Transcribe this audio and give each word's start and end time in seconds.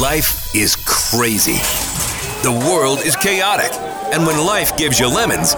Life 0.00 0.54
is 0.54 0.74
crazy. 0.86 1.58
The 2.42 2.50
world 2.68 3.00
is 3.00 3.14
chaotic. 3.16 3.70
And 4.12 4.26
when 4.26 4.44
life 4.44 4.76
gives 4.76 4.98
you 4.98 5.06
lemons, 5.06 5.54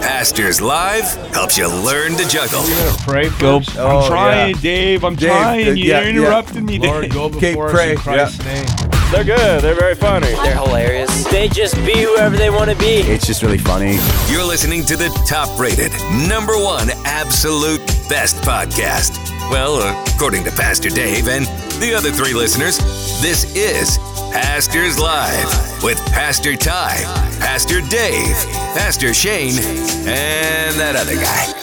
Pastors 0.00 0.60
Live 0.60 1.04
helps 1.34 1.58
you 1.58 1.66
learn 1.68 2.12
to 2.16 2.28
juggle. 2.28 2.62
Pray 3.04 3.28
first. 3.30 3.76
Oh, 3.76 4.00
I'm 4.00 4.08
trying, 4.08 4.54
yeah. 4.56 4.60
Dave. 4.60 5.04
I'm 5.04 5.16
Dave, 5.16 5.30
trying. 5.30 5.68
uh, 5.68 5.70
You 5.72 5.84
yeah, 5.84 6.00
yeah. 6.02 6.08
interrupted 6.08 6.62
me, 6.62 6.78
Lord, 6.78 7.02
Dave. 7.02 7.12
go 7.12 7.24
Okay, 7.24 7.50
before 7.52 7.70
pray, 7.70 7.94
us 7.94 7.98
in 7.98 8.02
Christ's 8.02 8.44
name. 8.44 8.90
They're 9.10 9.24
good. 9.24 9.62
They're 9.62 9.74
very 9.74 9.94
funny. 9.94 10.26
They're 10.26 10.54
hilarious. 10.54 11.24
They 11.24 11.48
just 11.48 11.74
be 11.76 12.02
whoever 12.02 12.36
they 12.36 12.50
want 12.50 12.70
to 12.70 12.76
be. 12.76 13.00
It's 13.00 13.26
just 13.26 13.42
really 13.42 13.56
funny. 13.56 13.96
You're 14.30 14.44
listening 14.44 14.84
to 14.84 14.96
the 14.96 15.08
top 15.26 15.58
rated, 15.58 15.90
number 16.28 16.52
one 16.58 16.90
absolute 17.06 17.80
best 18.10 18.36
podcast. 18.42 19.16
Well, 19.50 19.80
according 20.14 20.44
to 20.44 20.50
Pastor 20.50 20.90
Dave 20.90 21.26
and 21.26 21.46
the 21.80 21.94
other 21.96 22.10
three 22.12 22.34
listeners, 22.34 22.76
this 23.22 23.56
is 23.56 23.96
Pastors 24.30 24.98
Live 24.98 25.82
with 25.82 25.98
Pastor 26.12 26.54
Ty, 26.54 27.00
Pastor 27.40 27.80
Dave, 27.88 28.36
Pastor 28.76 29.14
Shane, 29.14 29.54
and 30.06 30.76
that 30.76 30.96
other 30.96 31.14
guy. 31.14 31.54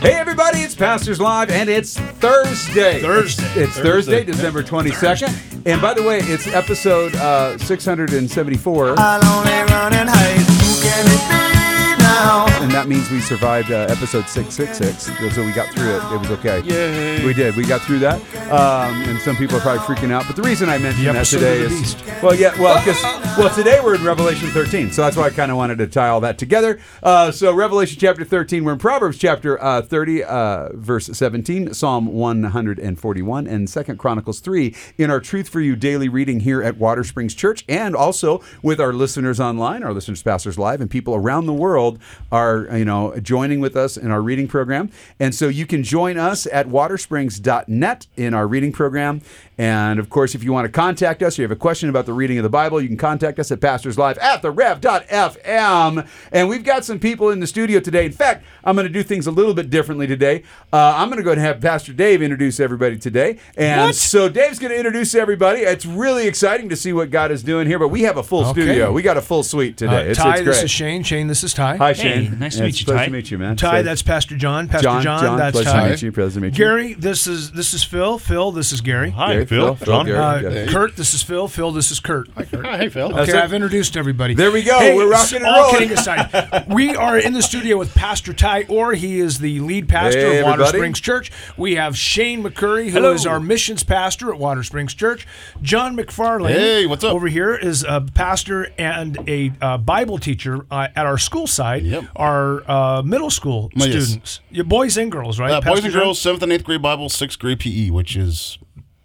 Hey, 0.00 0.14
everybody, 0.14 0.63
it's 0.74 0.80
Pastors 0.80 1.20
Live, 1.20 1.50
and 1.50 1.70
it's 1.70 1.96
Thursday. 1.96 3.00
Thursday. 3.00 3.46
It's 3.54 3.78
Thursday, 3.78 4.24
December 4.24 4.64
22nd. 4.64 5.66
And 5.66 5.80
by 5.80 5.94
the 5.94 6.02
way, 6.02 6.18
it's 6.18 6.48
episode 6.48 7.14
uh, 7.14 7.56
674. 7.58 8.98
That 12.74 12.88
means 12.88 13.08
we 13.08 13.20
survived 13.20 13.70
uh, 13.70 13.86
episode 13.88 14.28
666. 14.28 15.32
So 15.32 15.46
we 15.46 15.52
got 15.52 15.72
through 15.72 15.94
it. 15.94 16.12
It 16.12 16.18
was 16.18 16.30
okay. 16.32 16.60
Yay. 16.62 17.24
We 17.24 17.32
did. 17.32 17.54
We 17.54 17.64
got 17.64 17.82
through 17.82 18.00
that. 18.00 18.20
Um, 18.50 19.00
and 19.04 19.20
some 19.20 19.36
people 19.36 19.58
are 19.58 19.60
probably 19.60 19.82
freaking 19.82 20.10
out. 20.10 20.26
But 20.26 20.34
the 20.34 20.42
reason 20.42 20.68
I 20.68 20.78
mentioned 20.78 21.06
that 21.06 21.24
today 21.24 21.60
is. 21.60 21.70
beast. 21.70 22.04
Well, 22.20 22.34
yeah, 22.34 22.60
well, 22.60 22.76
because 22.84 23.00
well, 23.38 23.54
today 23.54 23.78
we're 23.82 23.94
in 23.94 24.02
Revelation 24.02 24.48
13. 24.48 24.90
So 24.90 25.02
that's 25.02 25.16
why 25.16 25.24
I 25.24 25.30
kind 25.30 25.50
of 25.50 25.56
wanted 25.56 25.78
to 25.78 25.86
tie 25.86 26.08
all 26.08 26.20
that 26.22 26.36
together. 26.36 26.80
Uh, 27.02 27.30
so, 27.30 27.54
Revelation 27.54 27.98
chapter 28.00 28.24
13, 28.24 28.64
we're 28.64 28.72
in 28.72 28.78
Proverbs 28.78 29.18
chapter 29.18 29.62
uh, 29.62 29.80
30, 29.80 30.24
uh, 30.24 30.68
verse 30.74 31.06
17, 31.06 31.74
Psalm 31.74 32.06
141, 32.06 33.46
and 33.46 33.70
Second 33.70 33.98
Chronicles 33.98 34.40
3 34.40 34.74
in 34.98 35.10
our 35.10 35.20
Truth 35.20 35.48
for 35.48 35.60
You 35.60 35.76
daily 35.76 36.08
reading 36.08 36.40
here 36.40 36.62
at 36.62 36.76
Watersprings 36.76 37.36
Church, 37.36 37.64
and 37.68 37.94
also 37.94 38.42
with 38.62 38.80
our 38.80 38.92
listeners 38.92 39.38
online, 39.38 39.82
our 39.82 39.92
listeners, 39.92 40.22
pastors 40.22 40.58
live, 40.58 40.80
and 40.80 40.90
people 40.90 41.14
around 41.14 41.46
the 41.46 41.52
world 41.52 41.98
are, 42.32 42.63
you 42.72 42.84
know, 42.84 43.16
joining 43.20 43.60
with 43.60 43.76
us 43.76 43.96
in 43.96 44.10
our 44.10 44.20
reading 44.22 44.48
program. 44.48 44.90
And 45.20 45.34
so 45.34 45.48
you 45.48 45.66
can 45.66 45.82
join 45.82 46.16
us 46.18 46.46
at 46.52 46.68
watersprings.net 46.68 48.06
in 48.16 48.34
our 48.34 48.46
reading 48.46 48.72
program. 48.72 49.20
And 49.56 50.00
of 50.00 50.10
course, 50.10 50.34
if 50.34 50.42
you 50.42 50.52
want 50.52 50.64
to 50.64 50.72
contact 50.72 51.22
us 51.22 51.38
or 51.38 51.42
you 51.42 51.44
have 51.44 51.56
a 51.56 51.60
question 51.60 51.88
about 51.88 52.06
the 52.06 52.12
reading 52.12 52.38
of 52.38 52.42
the 52.42 52.48
Bible, 52.48 52.80
you 52.80 52.88
can 52.88 52.96
contact 52.96 53.38
us 53.38 53.52
at 53.52 53.60
Pastors 53.60 53.96
Live 53.96 54.18
at 54.18 54.42
the 54.42 54.50
rev.fm. 54.50 56.08
And 56.32 56.48
we've 56.48 56.64
got 56.64 56.84
some 56.84 56.98
people 56.98 57.30
in 57.30 57.40
the 57.40 57.46
studio 57.46 57.78
today. 57.80 58.04
In 58.06 58.12
fact, 58.12 58.44
I'm 58.64 58.74
going 58.74 58.86
to 58.86 58.92
do 58.92 59.02
things 59.02 59.26
a 59.26 59.30
little 59.30 59.54
bit 59.54 59.70
differently 59.70 60.06
today. 60.06 60.42
Uh, 60.72 60.94
I'm 60.96 61.08
going 61.08 61.18
to 61.18 61.22
go 61.22 61.30
ahead 61.30 61.38
and 61.38 61.46
have 61.46 61.60
Pastor 61.60 61.92
Dave 61.92 62.20
introduce 62.22 62.58
everybody 62.58 62.98
today. 62.98 63.38
And 63.56 63.94
so 63.94 64.28
Dave's 64.28 64.58
going 64.58 64.72
to 64.72 64.76
introduce 64.76 65.14
everybody. 65.14 65.60
It's 65.60 65.86
really 65.86 66.26
exciting 66.26 66.68
to 66.70 66.76
see 66.76 66.92
what 66.92 67.10
God 67.10 67.30
is 67.30 67.42
doing 67.42 67.66
here, 67.68 67.78
but 67.78 67.88
we 67.88 68.02
have 68.02 68.16
a 68.16 68.22
full 68.22 68.44
Okay. 68.46 68.62
studio. 68.62 68.92
We 68.92 69.02
got 69.02 69.16
a 69.16 69.22
full 69.22 69.42
suite 69.42 69.76
today. 69.76 69.96
Uh, 70.08 70.10
it's, 70.10 70.18
Ty, 70.18 70.30
it's 70.36 70.38
this 70.44 70.56
great. 70.58 70.64
is 70.64 70.70
Shane. 70.70 71.02
Shane, 71.04 71.26
this 71.28 71.44
is 71.44 71.54
Ty. 71.54 71.76
Hi, 71.76 71.92
Hey, 71.92 72.02
Shane. 72.02 72.38
Nice 72.54 72.58
to 72.58 72.62
meet 72.64 72.80
you, 72.80 72.84
pleased 72.86 72.98
Ty. 72.98 73.04
to 73.06 73.10
meet 73.12 73.30
you, 73.30 73.38
man. 73.38 73.56
Ty, 73.56 73.78
So- 73.78 73.82
that's 73.84 74.02
Pastor 74.02 74.36
John. 74.36 74.68
Pastor 74.68 74.82
John, 74.84 75.02
John, 75.02 75.22
John, 75.22 75.38
that's 75.38 75.54
pleasure 75.54 75.70
Ty. 75.70 75.84
to 75.84 75.90
meet 75.90 76.02
you. 76.02 76.12
Pleasure 76.12 76.34
to 76.34 76.40
meet 76.40 76.46
you. 76.58 76.64
Gary, 76.64 76.94
this 76.94 77.26
is 77.26 77.52
this 77.52 77.74
is 77.74 77.84
Phil. 77.84 78.18
Phil, 78.18 78.52
this 78.52 78.72
is 78.72 78.80
Gary. 78.80 79.10
Hi, 79.10 79.32
Gary, 79.34 79.46
Phil. 79.46 79.74
Phil, 79.74 79.86
John. 79.86 80.06
Gary. 80.06 80.18
Uh, 80.18 80.34
Okay. 80.34 80.66
Kurt, 80.72 80.96
this 80.96 81.14
is 81.14 81.22
Phil. 81.22 81.48
Phil, 81.48 81.70
this 81.72 81.90
is 81.90 82.00
Kurt. 82.00 82.28
Hi, 82.36 82.44
Kurt. 82.44 82.66
hey, 82.66 82.88
Phil. 82.88 83.18
Okay, 83.18 83.30
it. 83.32 83.34
I've 83.36 83.52
introduced 83.52 83.96
everybody. 83.96 84.34
There 84.34 84.50
we 84.50 84.62
go. 84.62 84.78
Hey, 84.78 84.94
We're 84.96 85.10
rocking 85.10 85.36
and 85.36 85.44
rolling. 85.44 85.60
all 85.64 85.70
kidding 85.72 85.92
aside, 85.92 86.66
we 86.68 86.94
are 86.96 87.18
in 87.18 87.32
the 87.32 87.42
studio 87.42 87.76
with 87.78 87.94
Pastor 87.94 88.32
Ty 88.32 88.64
Orr. 88.68 88.94
He 88.94 89.20
is 89.20 89.38
the 89.38 89.60
lead 89.60 89.88
pastor 89.88 90.18
Hey, 90.20 90.38
of 90.38 90.44
Water 90.44 90.62
everybody. 90.62 90.78
Springs 90.78 91.00
Church. 91.00 91.30
We 91.56 91.74
have 91.76 91.96
Shane 91.96 92.42
McCurry, 92.42 92.90
who 92.90 93.10
is 93.12 93.22
Hello. 93.24 93.34
our 93.34 93.40
missions 93.40 93.82
pastor 93.84 94.32
at 94.32 94.38
Watersprings 94.40 94.96
Church. 94.96 95.26
John 95.62 95.96
McFarlane, 95.96 96.50
Hey, 96.50 96.86
what's 96.86 97.04
up? 97.04 97.12
Over 97.14 97.28
here 97.28 97.54
is 97.54 97.84
a 97.84 98.00
pastor 98.00 98.68
and 98.78 99.18
a 99.28 99.52
uh, 99.60 99.78
Bible 99.78 100.18
teacher 100.18 100.66
uh, 100.70 100.88
at 100.94 101.06
our 101.06 101.18
school 101.18 101.46
side. 101.46 101.84
Yep. 101.84 102.04
Our 102.16 102.43
uh, 102.70 103.02
middle 103.04 103.30
school 103.30 103.70
Oh, 103.78 103.84
yes. 103.84 104.04
students, 104.04 104.40
Your 104.50 104.64
boys 104.64 104.96
and 104.96 105.10
girls, 105.12 105.38
right? 105.38 105.52
Uh, 105.52 105.60
boys 105.60 105.84
and 105.84 105.92
girls, 105.92 106.20
seventh 106.20 106.42
and 106.42 106.52
eighth 106.52 106.64
grade 106.64 106.82
Bible, 106.82 107.08
sixth 107.08 107.38
grade 107.38 107.60
PE, 107.60 107.90
which 107.90 108.16
is 108.16 108.58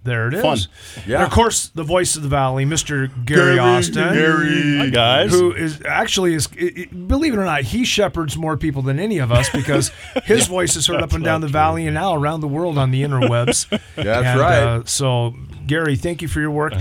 There 0.03 0.27
it 0.29 0.33
is. 0.35 0.41
Fun. 0.41 0.57
Yeah. 1.05 1.17
And 1.17 1.23
of 1.25 1.31
course, 1.31 1.67
the 1.75 1.83
voice 1.83 2.15
of 2.15 2.23
the 2.23 2.29
valley, 2.29 2.65
Mr. 2.65 3.09
Gary, 3.25 3.59
Austin. 3.59 4.07
Hi, 4.79 4.89
guys. 4.89 5.31
Who 5.31 5.51
is 5.53 5.81
actually 5.85 6.33
is 6.33 6.47
i- 6.59 6.71
i- 6.77 6.95
believe 6.95 7.33
it 7.33 7.37
or 7.37 7.43
not, 7.45 7.63
he 7.63 7.83
shepherds 7.83 8.37
more 8.37 8.55
people 8.57 8.81
than 8.81 8.97
any 8.99 9.17
of 9.19 9.31
us 9.31 9.49
because 9.49 9.91
his 10.23 10.47
voice 10.47 10.75
is 10.77 10.87
heard 10.87 11.01
up 11.01 11.11
and 11.13 11.23
down 11.23 11.41
the 11.41 11.47
valley 11.47 11.85
and 11.85 11.93
now 11.95 12.13
around 12.15 12.39
the 12.39 12.47
world 12.47 12.77
on 12.77 12.91
the 12.91 13.03
interwebs. 13.03 13.67
That's 13.95 14.07
And, 14.25 14.39
right. 14.39 14.63
Uh, 14.63 14.81
so, 14.85 15.35
Gary, 15.67 15.95
thank 15.97 16.21
you 16.21 16.27
for 16.29 16.39
your 16.39 16.51
work. 16.51 16.73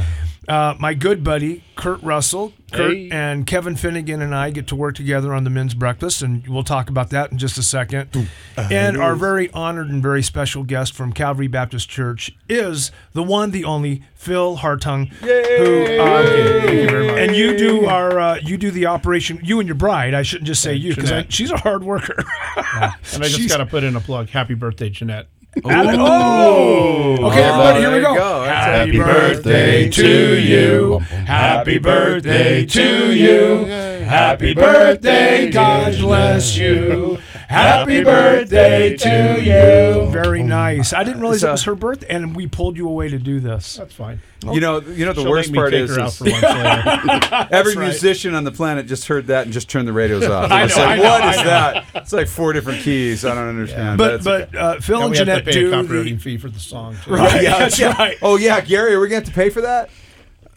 Uh, 0.49 0.75
my 0.79 0.95
good 0.95 1.23
buddy 1.23 1.63
Kurt 1.77 2.03
Russell, 2.03 2.55
Kurt 2.73 2.93
Hey. 2.93 3.11
and 3.11 3.47
Kevin 3.47 3.77
Finnegan 3.77 4.23
and 4.23 4.35
I 4.35 4.51
get 4.51 4.67
to 4.69 4.77
work 4.77 4.95
together 4.95 5.35
on 5.35 5.45
the 5.45 5.51
men's 5.51 5.75
breakfast, 5.75 6.23
and 6.23 6.47
we'll 6.49 6.65
talk 6.65 6.89
about 6.89 7.11
that 7.11 7.31
in 7.31 7.39
just 7.39 7.59
a 7.59 7.63
second. 7.63 8.29
And 8.57 8.97
our 8.97 9.15
very 9.15 9.51
honored 9.53 9.89
and 9.91 10.03
very 10.03 10.23
special 10.23 10.65
guest 10.65 10.95
from 10.95 11.13
Calvary 11.13 11.49
Baptist 11.49 11.89
Church 11.91 12.35
is 12.49 12.91
the 13.13 13.23
one, 13.23 13.51
the 13.51 13.65
only 13.65 14.03
Phil 14.15 14.57
Hartung, 14.59 15.09
who 15.09 16.01
um, 16.01 17.19
and 17.19 17.37
you 17.37 17.57
do 17.57 17.87
our 17.87 18.19
uh, 18.19 18.39
you 18.43 18.57
do 18.57 18.71
the 18.71 18.87
operation. 18.87 19.41
You 19.43 19.61
and 19.61 19.69
your 19.69 19.77
bride. 19.77 20.15
I 20.15 20.23
shouldn't 20.23 20.47
just 20.47 20.63
say 20.63 20.75
you 20.75 20.95
because 20.95 21.27
she's 21.29 21.51
a 21.51 21.59
hard 21.59 21.85
worker. 21.85 22.25
And 22.57 23.25
I 23.25 23.29
just 23.29 23.49
got 23.49 23.59
to 23.59 23.67
put 23.67 23.85
in 23.85 23.97
a 23.97 24.01
plug. 24.01 24.29
Happy 24.31 24.55
birthday, 24.55 24.89
Jeanette. 24.91 25.29
Oh, 25.65 27.27
okay, 27.27 27.43
everybody, 27.43 27.81
here 27.81 27.93
we 27.93 28.01
go. 28.01 28.15
go. 28.15 28.45
That's 28.45 28.67
it. 28.67 28.95
Happy 28.95 28.99
birthday 28.99 29.89
to 29.91 30.41
you. 30.41 30.99
Happy 30.99 31.79
birthday 31.79 32.65
to 32.67 33.13
you. 33.15 33.65
Happy 33.65 34.55
birthday, 34.55 35.51
God 35.51 35.99
bless 35.99 36.57
you. 36.57 37.19
Happy 37.49 38.05
birthday 38.05 38.95
to 38.97 39.41
you. 39.41 40.11
Very 40.11 40.43
nice. 40.43 40.93
I 40.93 41.03
didn't 41.03 41.21
realize 41.23 41.43
it 41.43 41.51
was 41.51 41.65
her 41.65 41.75
birthday, 41.75 42.07
and 42.09 42.37
we 42.37 42.47
pulled 42.47 42.77
you 42.77 42.87
away 42.87 43.09
to 43.09 43.19
do 43.19 43.41
this. 43.41 43.77
That's 43.77 43.95
fine. 43.95 44.21
You 44.45 44.61
know, 44.61 44.81
you 44.81 45.07
know 45.07 45.15
the 45.15 45.23
She'll 45.23 45.31
worst 45.31 45.49
make 45.49 45.53
me 45.55 45.59
part 45.59 45.71
take 45.73 45.81
is, 45.85 45.97
her 45.97 46.03
out 46.03 46.09
is 46.09 46.19
for 46.19 46.25
lunch 46.27 46.43
later. 46.43 47.49
every 47.51 47.75
right. 47.75 47.85
musician 47.89 48.35
on 48.35 48.45
the 48.45 48.53
planet 48.53 48.87
just 48.87 49.09
heard 49.09 49.29
that 49.29 49.45
and 49.45 49.53
just 49.53 49.69
turned 49.71 49.89
the 49.89 49.93
radios 49.95 50.25
off. 50.27 50.51
I 50.53 50.65
It's 50.65 50.77
know, 50.77 50.83
like, 50.85 50.91
I 51.01 51.03
know, 51.03 51.09
what 51.09 51.23
I 51.23 51.31
is 51.31 51.37
know. 51.39 51.45
that? 51.45 51.87
It's 51.95 52.13
like 52.13 52.29
four 52.29 52.53
different 52.53 52.83
keys. 52.83 53.25
I 53.25 53.35
don't 53.35 53.49
understand. 53.49 53.97
But 53.99 54.23
That's 54.23 54.51
but 54.53 54.55
uh, 54.55 54.81
Phil 54.81 54.97
And 54.97 55.05
and 55.07 55.11
we 55.13 55.17
have 55.19 55.27
to 55.27 55.33
Jeanette 55.33 55.45
pay 55.47 55.53
do 55.53 55.69
a 55.69 55.71
copyrighting 55.73 56.15
the, 56.17 56.23
fee 56.23 56.37
for 56.37 56.51
the 56.51 56.61
song. 56.61 56.97
Too. 57.05 57.15
Right. 57.15 57.43
yeah, 57.43 57.59
That's 57.59 57.79
yeah. 57.79 57.97
right. 57.97 58.19
Oh 58.21 58.37
yeah, 58.37 58.61
Gary, 58.61 58.93
are 58.95 59.01
we 59.01 59.09
going 59.09 59.23
to 59.23 59.27
have 59.27 59.35
to 59.35 59.41
pay 59.41 59.49
for 59.51 59.63
that? 59.63 59.89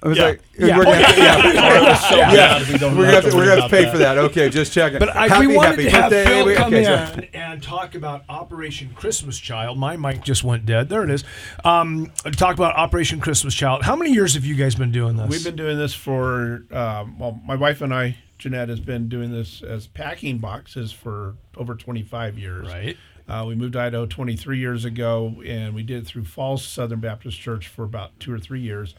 I 0.04 0.08
was 0.08 0.18
Yeah. 0.18 0.24
like, 0.26 0.42
Yeah. 0.58 0.78
we're 0.78 0.84
gonna 0.86 0.96
have 0.96 1.10
to, 1.12 1.18
yeah. 1.22 1.96
so 1.96 2.16
glad 2.16 2.92
We 2.92 2.98
we're 2.98 3.06
gonna 3.06 3.12
have 3.12 3.24
to, 3.26 3.36
we're 3.36 3.46
gonna 3.46 3.50
have 3.50 3.56
to 3.56 3.60
about 3.60 3.70
pay 3.70 3.92
for 3.92 3.98
that. 4.00 4.18
Okay, 4.18 4.50
just 4.50 4.74
checking. 4.74 4.98
But 5.00 5.16
I, 5.16 5.28
happy, 5.28 5.48
we 5.48 5.56
wanted 5.56 5.72
happy 5.80 5.84
to 5.84 5.90
have 5.92 6.10
birthday. 6.10 6.26
Phil 6.26 6.46
We- 6.48 6.56
come 6.56 6.74
okay, 6.74 6.80
in 6.80 6.86
so- 7.24 7.38
and 7.38 7.62
talk 7.64 7.94
about 7.96 8.24
Operation 8.28 8.90
Christmas 8.96 9.38
Child. 9.38 9.78
My 9.78 9.98
mic 9.98 10.24
just 10.24 10.44
went 10.44 10.66
dead. 10.66 10.90
There 10.90 11.04
it 11.04 11.10
is. 11.12 11.24
Um, 11.64 12.12
talk 12.32 12.56
about 12.56 12.76
Operation 12.76 13.20
Christmas 13.20 13.54
Child. 13.54 13.84
How 13.84 13.96
many 13.96 14.12
years 14.12 14.34
have 14.34 14.44
you 14.46 14.56
guys 14.56 14.74
been 14.76 14.92
doing 14.92 15.18
this? 15.18 15.30
We've 15.30 15.44
been 15.44 15.56
doing 15.56 15.78
this 15.78 15.94
for, 15.94 16.64
um, 16.72 17.20
well, 17.20 17.40
my 17.46 17.56
wife 17.56 17.82
and 17.82 17.94
I, 17.94 18.18
Jeanette, 18.40 18.70
has 18.70 18.80
been 18.80 19.08
doing 19.08 19.32
this 19.32 19.62
as 19.62 19.86
packing 19.86 20.40
boxes 20.40 20.92
for 20.92 21.36
over 21.56 21.76
25 21.76 22.40
years. 22.40 22.68
right. 22.68 22.98
Uh, 23.30 23.46
we 23.48 23.56
moved 23.56 23.74
to 23.74 23.80
Idaho 23.80 24.06
23 24.06 24.58
years 24.58 24.84
ago, 24.84 25.42
and 25.46 25.74
we 25.74 25.84
did 25.84 26.00
it 26.04 26.08
through 26.08 26.26
Falls 26.26 26.66
Southern 26.66 27.00
Baptist 27.00 27.40
Church 27.40 27.68
for 27.68 27.84
about 27.86 28.20
two 28.20 28.34
or 28.34 28.40
three 28.40 28.60
years. 28.60 28.94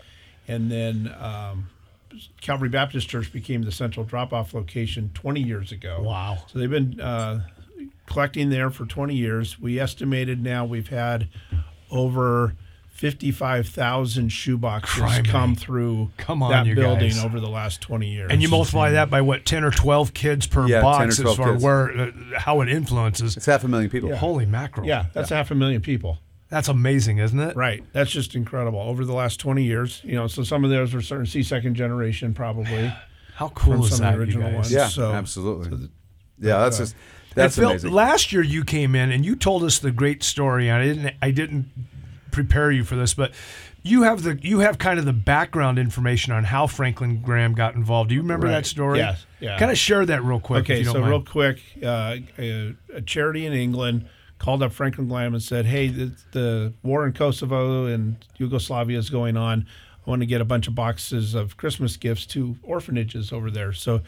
And 0.48 0.70
then 0.70 1.14
um, 1.20 1.68
Calvary 2.40 2.68
Baptist 2.68 3.08
Church 3.08 3.32
became 3.32 3.62
the 3.62 3.72
central 3.72 4.04
drop 4.04 4.32
off 4.32 4.54
location 4.54 5.10
20 5.14 5.40
years 5.40 5.72
ago. 5.72 6.02
Wow. 6.02 6.38
So 6.48 6.58
they've 6.58 6.68
been 6.70 7.00
uh, 7.00 7.46
collecting 8.06 8.50
there 8.50 8.70
for 8.70 8.84
20 8.86 9.14
years. 9.14 9.58
We 9.60 9.78
estimated 9.78 10.42
now 10.42 10.64
we've 10.64 10.88
had 10.88 11.28
over 11.90 12.54
55,000 12.90 14.28
shoeboxes 14.28 14.82
Criminy. 14.82 15.28
come 15.28 15.54
through 15.56 16.10
Come 16.18 16.42
on, 16.42 16.50
that 16.50 16.66
you 16.66 16.74
building 16.74 17.10
guys. 17.10 17.24
over 17.24 17.40
the 17.40 17.48
last 17.48 17.80
20 17.80 18.06
years. 18.08 18.30
And 18.30 18.40
you 18.42 18.48
multiply 18.48 18.90
that 18.92 19.10
by 19.10 19.20
what, 19.20 19.44
ten 19.44 19.64
or 19.64 19.70
twelve 19.70 20.14
kids 20.14 20.46
per 20.46 20.66
Yeah, 20.68 20.82
box, 20.82 21.18
as 21.18 21.34
far 21.36 21.52
kids. 21.52 21.64
where 21.64 21.90
uh, 21.98 22.10
how 22.38 22.60
it 22.60 22.68
influences. 22.68 23.36
It's 23.36 23.46
half 23.46 23.64
a 23.64 23.68
million 23.68 23.90
people. 23.90 24.14
Holy 24.14 24.46
mackerel! 24.46 24.86
Yeah, 24.86 25.06
that's 25.14 25.30
half 25.30 25.50
a 25.50 25.54
million 25.54 25.80
people. 25.82 26.18
That's 26.52 26.68
amazing, 26.68 27.18
isn't 27.18 27.40
it? 27.40 27.56
Right. 27.56 27.82
That's 27.92 28.10
just 28.10 28.34
incredible. 28.36 28.78
Over 28.78 29.04
the 29.04 29.14
last 29.14 29.40
20 29.40 29.64
years, 29.64 30.00
you 30.04 30.14
know, 30.14 30.26
so 30.26 30.42
some 30.44 30.62
of 30.64 30.70
those 30.70 30.92
were 30.94 31.00
certain 31.00 31.26
C 31.26 31.42
second 31.42 31.74
generation 31.74 32.34
probably. 32.34 32.92
How 33.34 33.48
cool 33.48 33.72
From 33.76 33.82
is 33.84 33.96
some 33.96 33.96
of 33.96 33.98
that, 33.98 34.10
the 34.10 34.16
you 34.16 34.20
original 34.20 34.46
guys? 34.48 34.54
ones. 34.56 34.72
Yeah, 34.72 34.88
So- 34.88 35.12
absolutely. 35.12 35.88
yeah, 36.38 36.58
that's 36.58 36.76
just 36.78 36.94
And 36.94 37.34
that's 37.36 37.56
Phil, 37.56 37.70
amazing. 37.70 37.90
last 37.92 38.32
year 38.32 38.42
you 38.42 38.62
came 38.64 38.94
in 38.94 39.10
and 39.10 39.24
you 39.24 39.34
told 39.34 39.64
us 39.64 39.78
the 39.78 39.90
great 39.90 40.22
story. 40.22 40.68
and 40.68 40.82
I 40.82 40.84
didn't. 40.86 41.14
I 41.22 41.30
didn't 41.30 41.70
prepare 42.30 42.70
you 42.70 42.84
for 42.84 42.96
this, 42.96 43.14
but 43.14 43.32
you 43.82 44.02
have 44.02 44.22
the 44.22 44.38
you 44.42 44.60
have 44.60 44.76
kind 44.78 44.98
of 44.98 45.04
the 45.06 45.12
background 45.14 45.78
information 45.78 46.32
on 46.34 46.44
how 46.44 46.66
Franklin 46.66 47.20
Graham 47.22 47.54
got 47.54 47.74
involved. 47.74 48.10
Do 48.10 48.14
you 48.14 48.20
remember 48.22 48.46
Right. 48.46 48.52
that 48.52 48.66
story? 48.66 48.98
Yes. 48.98 49.24
Yeah. 49.40 49.58
Kind 49.58 49.70
of 49.70 49.78
share 49.78 50.04
that 50.06 50.22
real 50.22 50.38
quick. 50.40 50.64
Okay, 50.64 50.74
if 50.74 50.78
you 50.80 50.84
don't 50.84 50.92
so 50.94 51.00
mind. 51.00 51.10
real 51.10 51.22
quick, 51.22 51.58
uh, 51.82 52.16
a, 52.38 52.74
a 52.94 53.00
charity 53.02 53.44
in 53.46 53.52
England 53.54 54.06
called 54.42 54.60
up 54.60 54.72
Franklin 54.72 55.06
Graham 55.06 55.34
and 55.34 55.42
said, 55.42 55.66
"Hey, 55.66 55.86
the, 55.86 56.12
the 56.32 56.72
war 56.82 57.06
in 57.06 57.12
Kosovo 57.12 57.86
and 57.86 58.16
Yugoslavia 58.38 58.98
is 58.98 59.08
going 59.08 59.36
on. 59.36 59.66
I 60.04 60.10
want 60.10 60.20
to 60.20 60.26
get 60.26 60.40
a 60.40 60.44
bunch 60.44 60.66
of 60.66 60.74
boxes 60.74 61.36
of 61.36 61.56
Christmas 61.56 61.96
gifts 61.96 62.26
to 62.26 62.56
orphanages 62.64 63.32
over 63.32 63.52
there. 63.52 63.72
So, 63.72 64.00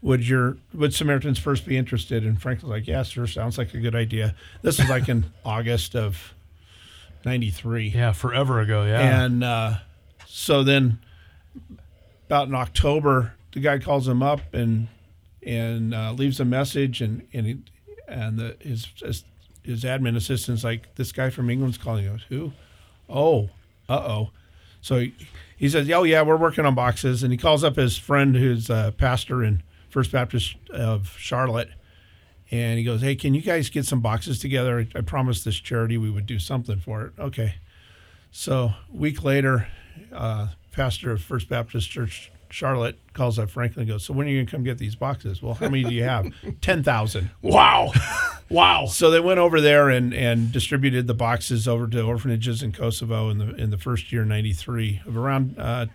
would 0.00 0.26
your 0.26 0.58
would 0.72 0.94
Samaritan's 0.94 1.40
Purse 1.40 1.60
be 1.60 1.76
interested?" 1.76 2.24
And 2.24 2.40
Franklin's 2.40 2.70
like, 2.70 2.86
"Yeah, 2.86 3.02
sure, 3.02 3.26
sounds 3.26 3.58
like 3.58 3.74
a 3.74 3.80
good 3.80 3.96
idea." 3.96 4.36
This 4.62 4.78
was 4.78 4.88
like 4.88 5.08
in 5.08 5.24
August 5.44 5.96
of 5.96 6.34
'93. 7.24 7.88
Yeah, 7.88 8.12
forever 8.12 8.60
ago. 8.60 8.84
Yeah. 8.84 9.24
And 9.24 9.42
uh, 9.42 9.74
so 10.24 10.62
then, 10.62 11.00
about 12.26 12.46
in 12.46 12.54
October, 12.54 13.34
the 13.54 13.58
guy 13.58 13.80
calls 13.80 14.06
him 14.06 14.22
up 14.22 14.54
and 14.54 14.86
and 15.42 15.92
uh, 15.92 16.12
leaves 16.12 16.38
a 16.38 16.44
message, 16.44 17.00
and 17.00 17.26
and 17.32 17.46
he, 17.46 17.58
and 18.06 18.38
the, 18.38 18.56
his 18.60 18.86
his 19.02 19.24
his 19.70 19.84
admin 19.84 20.16
assistant's 20.16 20.64
like, 20.64 20.94
"This 20.96 21.12
guy 21.12 21.30
from 21.30 21.48
England's 21.50 21.78
calling." 21.78 22.04
He 22.04 22.10
goes, 22.10 22.24
"Who? 22.28 22.52
Oh, 23.08 23.50
uh 23.88 23.94
oh." 23.98 24.30
So 24.82 24.98
he, 25.00 25.14
he 25.56 25.68
says, 25.68 25.90
"Oh 25.90 26.04
yeah, 26.04 26.22
we're 26.22 26.36
working 26.36 26.64
on 26.64 26.74
boxes," 26.74 27.22
and 27.22 27.32
he 27.32 27.36
calls 27.38 27.64
up 27.64 27.76
his 27.76 27.98
friend 27.98 28.34
who's 28.36 28.70
a 28.70 28.94
pastor 28.96 29.42
in 29.44 29.62
First 29.88 30.12
Baptist 30.12 30.56
of 30.70 31.16
Charlotte. 31.18 31.70
And 32.50 32.78
he 32.78 32.84
goes, 32.84 33.00
"Hey, 33.02 33.14
can 33.14 33.34
you 33.34 33.42
guys 33.42 33.68
get 33.70 33.84
some 33.86 34.00
boxes 34.00 34.38
together? 34.38 34.80
I, 34.94 34.98
I 34.98 35.02
promised 35.02 35.44
this 35.44 35.56
charity 35.56 35.98
we 35.98 36.10
would 36.10 36.26
do 36.26 36.38
something 36.38 36.78
for 36.80 37.06
it." 37.06 37.12
Okay. 37.18 37.54
So 38.32 38.72
a 38.92 38.96
week 38.96 39.22
later, 39.24 39.68
uh, 40.12 40.48
pastor 40.72 41.10
of 41.12 41.20
First 41.22 41.48
Baptist 41.48 41.90
Church 41.90 42.30
Charlotte 42.48 42.98
calls 43.12 43.38
up 43.38 43.50
Franklin 43.50 43.82
and 43.82 43.88
goes, 43.90 44.04
"So 44.04 44.12
when 44.14 44.26
are 44.26 44.30
you 44.30 44.38
going 44.38 44.46
to 44.46 44.50
come 44.52 44.64
get 44.64 44.78
these 44.78 44.96
boxes?" 44.96 45.42
Well, 45.42 45.54
how 45.54 45.68
many 45.68 45.84
do 45.84 45.94
you 45.94 46.04
have? 46.04 46.32
Ten 46.60 46.82
thousand. 46.82 47.30
wow. 47.42 47.92
Wow. 48.50 48.86
So 48.86 49.10
they 49.10 49.20
went 49.20 49.38
over 49.38 49.60
there 49.60 49.88
and, 49.88 50.12
and 50.12 50.52
distributed 50.52 51.06
the 51.06 51.14
boxes 51.14 51.66
over 51.66 51.86
to 51.88 52.02
orphanages 52.02 52.62
in 52.62 52.72
Kosovo 52.72 53.30
in 53.30 53.38
the 53.38 53.54
in 53.54 53.70
the 53.70 53.78
first 53.78 54.12
year, 54.12 54.24
'93, 54.24 55.02
of 55.06 55.16
around. 55.16 55.56
Uh, 55.58 55.86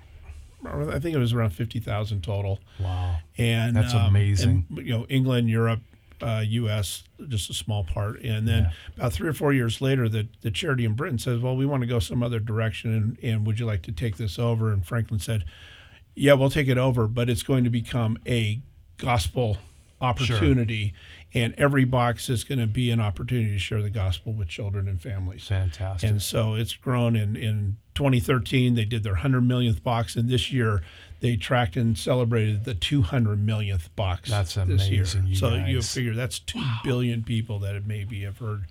I 0.66 1.00
think 1.00 1.16
it 1.16 1.20
was 1.20 1.34
around 1.34 1.52
fifty 1.52 1.80
thousand 1.80 2.24
total. 2.24 2.60
Wow. 2.80 3.18
And 3.38 3.76
That's 3.76 3.94
um, 3.94 4.08
amazing. 4.08 4.66
and, 4.70 4.88
you 4.88 4.98
know, 4.98 5.06
England, 5.10 5.50
Europe, 5.50 5.82
uh, 6.22 6.44
U.S. 6.46 7.04
just 7.28 7.50
a 7.50 7.54
small 7.54 7.84
part, 7.84 8.22
and 8.22 8.48
then 8.48 8.72
about 8.96 9.14
three 9.14 9.30
or 9.30 9.34
four 9.34 9.54
years 9.54 9.82
later, 9.82 10.08
the 10.10 10.28
the 10.42 10.52
charity 10.52 10.86
in 10.86 10.94
Britain 10.94 11.20
says, 11.20 11.40
"Well, 11.40 11.56
we 11.56 11.66
want 11.66 11.82
to 11.82 11.88
go 11.88 12.00
some 12.00 12.24
other 12.24 12.40
direction, 12.40 12.94
and, 12.94 13.18
and 13.22 13.46
would 13.46 13.60
you 13.60 13.66
like 13.66 13.84
to 13.84 13.92
take 13.92 14.18
this 14.18 14.40
over?" 14.40 14.72
And 14.72 14.86
Franklin 14.86 15.20
said, 15.20 15.46
"Yeah, 16.16 16.34
we'll 16.34 16.50
take 16.50 16.68
it 16.68 16.78
over, 16.78 17.08
but 17.08 17.30
it's 17.30 17.44
going 17.44 17.64
to 17.66 17.70
become 17.70 18.18
a 18.26 18.62
gospel 18.98 19.58
opportunity, 20.02 20.94
and 21.36 21.54
every 21.58 21.86
box 21.86 22.30
is 22.30 22.44
going 22.44 22.60
to 22.60 22.68
be 22.68 22.90
an 22.90 23.00
opportunity 23.00 23.52
to 23.52 23.60
share 23.60 23.82
the 23.82 23.90
gospel 23.92 24.34
with 24.34 24.48
children 24.48 24.88
and 24.88 25.00
families." 25.00 25.48
Fantastic. 25.48 26.10
And 26.10 26.22
so 26.22 26.56
it's 26.56 26.74
grown. 26.74 27.16
In, 27.16 27.36
in 27.36 27.78
2013, 27.94 28.76
they 28.76 28.86
did 28.86 29.04
their 29.04 29.14
100 29.14 29.42
millionth 29.42 29.84
box, 29.84 30.16
and 30.16 30.30
this 30.30 30.52
year 30.52 30.82
they 31.20 31.36
tracked 31.36 31.76
and 31.76 31.98
celebrated 31.98 32.66
the 32.66 32.74
200 32.74 33.40
millionth 33.40 33.96
box. 33.96 34.30
That's 34.30 34.58
amazing, 34.58 35.28
you 35.28 35.36
so 35.36 35.54
you 35.56 35.82
figure 35.82 36.14
that's 36.14 36.40
two 36.40 36.64
billion 36.84 37.24
people 37.24 37.60
that 37.60 37.76
have 37.76 37.86
maybe 37.86 38.22
have 38.24 38.40
heard 38.40 38.66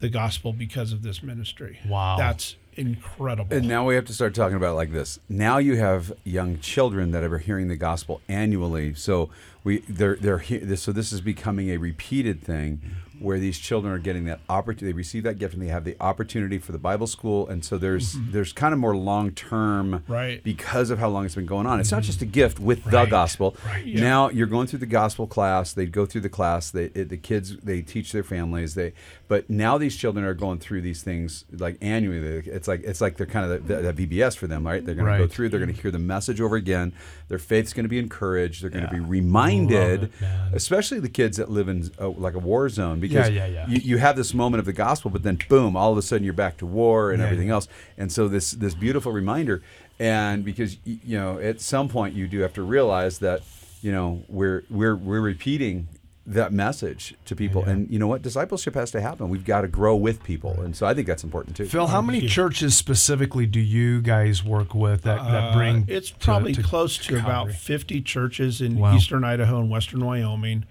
the 0.00 0.08
gospel 0.08 0.52
because 0.52 0.92
of 0.92 1.02
this 1.02 1.22
ministry. 1.22 1.78
Wow. 1.86 2.16
that's 2.18 2.56
incredible. 2.74 3.54
And 3.56 3.68
now 3.68 3.86
we 3.86 3.94
have 3.94 4.04
to 4.06 4.14
start 4.14 4.34
talking 4.34 4.56
about 4.56 4.76
like 4.76 4.92
this. 4.92 5.18
Now 5.28 5.58
you 5.58 5.76
have 5.76 6.12
young 6.24 6.58
children 6.58 7.10
that 7.12 7.22
are 7.22 7.38
hearing 7.38 7.68
the 7.68 7.76
gospel 7.76 8.20
annually. 8.28 8.94
So 8.94 9.30
we 9.64 9.78
they're 9.88 10.16
they're 10.16 10.38
he- 10.38 10.58
this, 10.58 10.82
so 10.82 10.92
this 10.92 11.12
is 11.12 11.20
becoming 11.20 11.70
a 11.70 11.76
repeated 11.76 12.42
thing 12.42 12.80
where 13.22 13.38
these 13.38 13.58
children 13.58 13.92
are 13.92 13.98
getting 13.98 14.24
that 14.24 14.40
opportunity. 14.48 14.86
They 14.92 14.96
receive 14.96 15.22
that 15.24 15.38
gift 15.38 15.54
and 15.54 15.62
they 15.62 15.68
have 15.68 15.84
the 15.84 15.96
opportunity 16.00 16.58
for 16.58 16.72
the 16.72 16.78
Bible 16.78 17.06
school. 17.06 17.48
And 17.48 17.64
so 17.64 17.78
there's 17.78 18.16
there's 18.30 18.52
kind 18.52 18.72
of 18.74 18.80
more 18.80 18.96
long 18.96 19.30
term 19.32 19.92
Mm-hmm. 19.92 20.12
Right. 20.12 20.42
because 20.44 20.90
of 20.90 20.98
how 20.98 21.08
long 21.08 21.24
it's 21.24 21.34
been 21.34 21.46
going 21.46 21.66
on. 21.66 21.80
It's 21.80 21.90
not 21.92 22.02
just 22.02 22.22
a 22.22 22.26
gift 22.26 22.58
with 22.60 22.84
the 22.84 23.04
gospel. 23.06 23.56
Right. 23.66 23.86
Now 23.86 24.28
you're 24.30 24.46
going 24.46 24.66
through 24.66 24.80
the 24.80 24.86
gospel 24.86 25.26
class. 25.26 25.72
They 25.72 25.86
go 25.86 26.06
through 26.06 26.20
the 26.22 26.28
class. 26.28 26.70
They 26.70 26.84
it, 26.86 27.08
the 27.08 27.16
kids 27.16 27.56
they 27.58 27.82
teach 27.82 28.12
their 28.12 28.22
families. 28.22 28.74
They 28.74 28.92
but 29.28 29.48
now 29.48 29.78
these 29.78 29.96
children 29.96 30.24
are 30.24 30.34
going 30.34 30.58
through 30.58 30.82
these 30.82 31.02
things 31.02 31.44
like 31.52 31.78
annually. 31.80 32.42
It's 32.46 32.68
like 32.68 32.82
it's 32.84 33.00
like 33.00 33.16
they're 33.16 33.26
kind 33.26 33.50
of 33.50 33.66
the, 33.66 33.92
the 33.92 34.06
VBS 34.06 34.36
for 34.36 34.46
them, 34.46 34.66
right? 34.66 34.84
They're 34.84 34.94
going 34.94 35.06
to 35.06 35.18
go 35.18 35.26
through. 35.28 35.48
They're 35.48 35.60
going 35.60 35.74
to 35.74 35.80
hear 35.80 35.90
the 35.90 35.98
message 35.98 36.40
over 36.40 36.56
again. 36.56 36.92
Their 37.28 37.38
faith's 37.38 37.72
going 37.72 37.84
to 37.84 37.88
be 37.88 37.98
encouraged. 37.98 38.62
They're 38.62 38.70
going 38.70 38.84
to 38.84 38.90
be 38.90 39.00
reminded, 39.00 40.04
it, 40.04 40.10
especially 40.52 41.00
the 41.00 41.08
kids 41.08 41.36
that 41.38 41.50
live 41.50 41.68
in 41.68 41.90
uh, 41.98 42.08
like 42.10 42.34
a 42.34 42.38
war 42.38 42.68
zone, 42.68 43.00
because 43.12 43.30
yeah, 43.30 43.46
yeah. 43.46 43.66
You, 43.68 43.76
you 43.78 43.98
have 43.98 44.16
this 44.16 44.32
moment 44.34 44.58
of 44.60 44.66
the 44.66 44.72
gospel, 44.72 45.10
but 45.10 45.22
then 45.22 45.38
boom, 45.48 45.76
all 45.76 45.92
of 45.92 45.98
a 45.98 46.02
sudden 46.02 46.24
you're 46.24 46.32
back 46.34 46.56
to 46.58 46.66
war 46.66 47.10
and 47.10 47.20
Yeah, 47.20 47.26
everything 47.26 47.48
yeah. 47.48 47.54
else. 47.54 47.68
And 47.98 48.10
so 48.12 48.28
this 48.28 48.52
this 48.52 48.74
beautiful 48.74 49.12
reminder, 49.12 49.62
and 49.98 50.44
because 50.44 50.76
you 50.84 51.18
know 51.18 51.38
at 51.38 51.60
some 51.60 51.88
point 51.88 52.14
you 52.14 52.26
do 52.28 52.40
have 52.40 52.54
to 52.54 52.62
realize 52.62 53.18
that 53.20 53.42
you 53.82 53.92
know 53.92 54.22
we're 54.28 54.62
we're 54.70 54.96
we're 54.96 55.20
repeating 55.20 55.88
that 56.24 56.52
message 56.52 57.16
to 57.24 57.34
people, 57.34 57.64
and 57.64 57.90
you 57.90 57.98
know 57.98 58.06
what 58.06 58.22
discipleship 58.22 58.74
has 58.74 58.92
to 58.92 59.00
happen. 59.00 59.28
We've 59.28 59.44
got 59.44 59.62
to 59.62 59.66
grow 59.68 59.96
with 59.96 60.22
people, 60.22 60.52
and 60.60 60.76
so 60.76 60.86
I 60.86 60.94
think 60.94 61.08
that's 61.08 61.24
important 61.24 61.56
too. 61.56 61.64
Phil, 61.66 61.88
how 61.88 62.00
many 62.00 62.28
churches 62.28 62.76
specifically 62.76 63.44
do 63.44 63.58
you 63.58 64.00
guys 64.00 64.44
work 64.44 64.72
with 64.72 65.02
that, 65.02 65.18
that 65.24 65.52
bring? 65.56 65.78
Uh, 65.78 65.84
it's 65.88 66.10
probably 66.12 66.52
to 66.52 66.62
close 66.62 66.96
to 66.98 67.18
about 67.18 67.50
50 67.50 68.00
churches 68.02 68.60
in 68.60 68.76
Wow. 68.78 68.94
eastern 68.94 69.24
Idaho 69.24 69.58
and 69.58 69.68
western 69.68 70.04
Wyoming. 70.04 70.64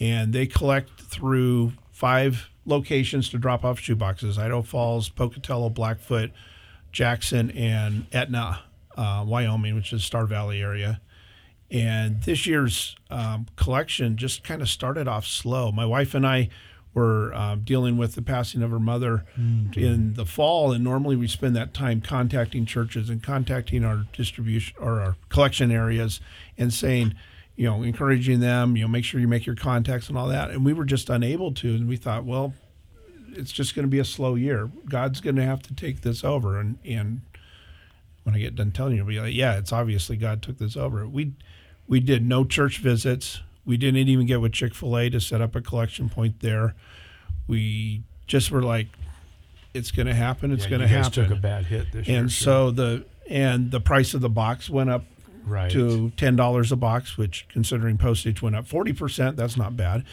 And 0.00 0.32
they 0.32 0.46
collect 0.46 1.02
through 1.02 1.74
five 2.04 2.50
locations 2.66 3.30
to 3.30 3.38
drop 3.38 3.64
off 3.64 3.80
shoeboxes 3.80 4.36
Idaho 4.36 4.60
Falls, 4.60 5.08
Pocatello, 5.08 5.70
Blackfoot, 5.70 6.32
Jackson, 6.92 7.50
and 7.52 8.06
Etna, 8.12 8.60
uh, 8.94 9.24
Wyoming, 9.26 9.74
which 9.74 9.90
is 9.90 10.04
Star 10.04 10.26
Valley 10.26 10.60
area. 10.60 11.00
And 11.70 12.22
this 12.24 12.44
year's 12.44 12.94
um, 13.08 13.46
collection 13.56 14.18
just 14.18 14.44
kind 14.44 14.60
of 14.60 14.68
started 14.68 15.08
off 15.08 15.24
slow. 15.24 15.72
My 15.72 15.86
wife 15.86 16.14
and 16.14 16.26
I 16.26 16.50
were 16.92 17.32
um, 17.32 17.62
dealing 17.64 17.96
with 17.96 18.16
the 18.16 18.22
passing 18.22 18.62
of 18.62 18.70
her 18.70 18.78
mother 18.78 19.24
in 19.74 20.12
the 20.12 20.26
fall, 20.26 20.72
and 20.72 20.84
normally 20.84 21.16
we 21.16 21.26
spend 21.26 21.56
that 21.56 21.72
time 21.72 22.02
contacting 22.02 22.66
churches 22.66 23.08
and 23.08 23.22
contacting 23.22 23.82
our 23.82 24.04
distribution 24.12 24.76
or 24.78 25.00
our 25.00 25.16
collection 25.30 25.70
areas 25.70 26.20
and 26.58 26.70
saying, 26.70 27.14
you 27.56 27.66
know, 27.66 27.82
encouraging 27.82 28.40
them, 28.40 28.76
you 28.76 28.82
know, 28.82 28.88
make 28.88 29.04
sure 29.04 29.20
you 29.20 29.28
make 29.28 29.46
your 29.46 29.54
contacts 29.56 30.08
and 30.08 30.18
all 30.18 30.28
that. 30.28 30.50
And 30.50 30.64
we 30.64 30.72
were 30.72 30.84
just 30.84 31.08
unable 31.10 31.52
to, 31.54 31.74
and 31.74 31.88
we 31.88 31.96
thought, 31.96 32.24
well, 32.24 32.52
it's 33.32 33.52
just 33.52 33.74
going 33.74 33.84
to 33.84 33.90
be 33.90 33.98
a 33.98 34.04
slow 34.04 34.34
year. 34.34 34.70
God's 34.88 35.20
going 35.20 35.36
to 35.36 35.44
have 35.44 35.62
to 35.62 35.74
take 35.74 36.00
this 36.02 36.22
over, 36.24 36.58
and 36.58 36.78
and 36.84 37.22
when 38.24 38.34
I 38.34 38.38
get 38.38 38.54
done 38.56 38.70
telling 38.72 38.94
you, 38.94 39.02
I'll 39.02 39.08
be 39.08 39.20
like, 39.20 39.34
yeah, 39.34 39.56
it's 39.58 39.72
obviously 39.72 40.16
God 40.16 40.40
took 40.42 40.58
this 40.58 40.76
over. 40.76 41.06
We 41.06 41.32
we 41.86 42.00
did 42.00 42.24
no 42.26 42.44
church 42.44 42.78
visits. 42.78 43.40
We 43.66 43.76
didn't 43.76 44.08
even 44.08 44.26
get 44.26 44.40
with 44.40 44.52
Chick 44.52 44.74
Fil 44.74 44.96
A 44.96 45.10
to 45.10 45.20
set 45.20 45.40
up 45.40 45.54
a 45.54 45.60
collection 45.60 46.08
point 46.08 46.40
there. 46.40 46.74
We 47.46 48.02
just 48.26 48.50
were 48.50 48.62
like, 48.62 48.88
it's 49.74 49.90
going 49.90 50.06
to 50.06 50.14
happen. 50.14 50.52
It's 50.52 50.64
Yeah, 50.64 50.70
going 50.70 50.80
to 50.82 50.88
happen. 50.88 51.12
took 51.12 51.30
a 51.30 51.36
bad 51.36 51.66
hit 51.66 51.92
this 51.92 52.06
year. 52.08 52.20
and 52.20 52.30
so 52.32 52.70
the 52.70 53.04
and 53.28 53.70
the 53.70 53.80
price 53.80 54.14
of 54.14 54.20
the 54.20 54.28
box 54.30 54.68
went 54.70 54.90
up 54.90 55.04
Right. 55.46 55.70
to 55.72 56.10
ten 56.16 56.36
dollars 56.36 56.72
a 56.72 56.76
box, 56.76 57.16
which 57.18 57.46
considering 57.48 57.98
postage 57.98 58.40
went 58.42 58.56
up 58.56 58.66
forty 58.66 58.92
percent, 58.92 59.36
that's 59.36 59.56
not 59.56 59.76
bad. 59.76 60.04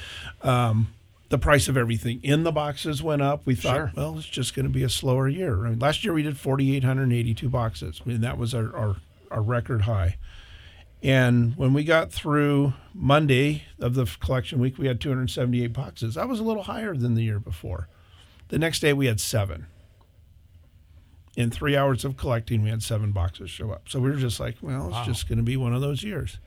Um, 0.42 0.94
the 1.30 1.38
price 1.38 1.70
of 1.70 1.78
everything 1.78 2.20
in 2.24 2.44
the 2.44 2.52
boxes 2.52 3.02
went 3.02 3.22
up. 3.22 3.46
We 3.46 3.56
thought, 3.56 3.76
Sure. 3.76 3.92
well, 3.96 4.18
it's 4.18 4.28
just 4.28 4.54
going 4.54 4.66
to 4.66 4.70
be 4.72 4.84
a 4.84 4.90
slower 4.90 5.30
year. 5.30 5.66
I 5.66 5.70
mean, 5.70 5.80
last 5.80 6.04
year 6.04 6.14
we 6.14 6.24
did 6.24 6.38
forty 6.38 6.76
eight 6.76 6.84
hundred 6.84 7.12
eighty 7.14 7.34
two 7.34 7.48
boxes. 7.50 8.02
I 8.06 8.10
mean, 8.10 8.22
that 8.22 8.38
was 8.38 8.54
our, 8.54 8.76
our 8.76 8.96
our 9.32 9.42
record 9.42 9.84
high. 9.84 10.18
And 11.04 11.56
when 11.58 11.74
we 11.74 11.84
got 11.84 12.12
through 12.12 12.74
Monday 12.94 13.64
of 13.80 13.96
the 13.96 14.06
collection 14.20 14.60
week, 14.60 14.78
we 14.78 14.86
had 14.86 15.02
278 15.02 15.74
boxes. 15.74 16.14
That 16.14 16.30
was 16.30 16.40
a 16.40 16.44
little 16.44 16.62
higher 16.64 16.94
than 16.96 17.16
the 17.16 17.24
year 17.24 17.40
before. 17.40 17.88
The 18.50 18.60
next 18.60 18.82
day, 18.82 18.94
we 18.94 19.08
had 19.08 19.20
seven. 19.20 19.66
In 21.38 21.50
three 21.50 21.78
hours 21.78 22.04
of 22.04 22.18
collecting, 22.18 22.62
we 22.62 22.70
had 22.70 22.84
seven 22.84 23.12
boxes 23.12 23.50
show 23.50 23.72
up. 23.72 23.88
So 23.88 24.00
we 24.00 24.10
were 24.10 24.18
just 24.18 24.40
like, 24.40 24.58
well, 24.62 24.90
it's 24.90 25.08
just 25.08 25.30
going 25.30 25.38
to 25.38 25.44
be 25.44 25.56
one 25.56 25.74
of 25.74 25.80
those 25.82 26.04
years. 26.04 26.40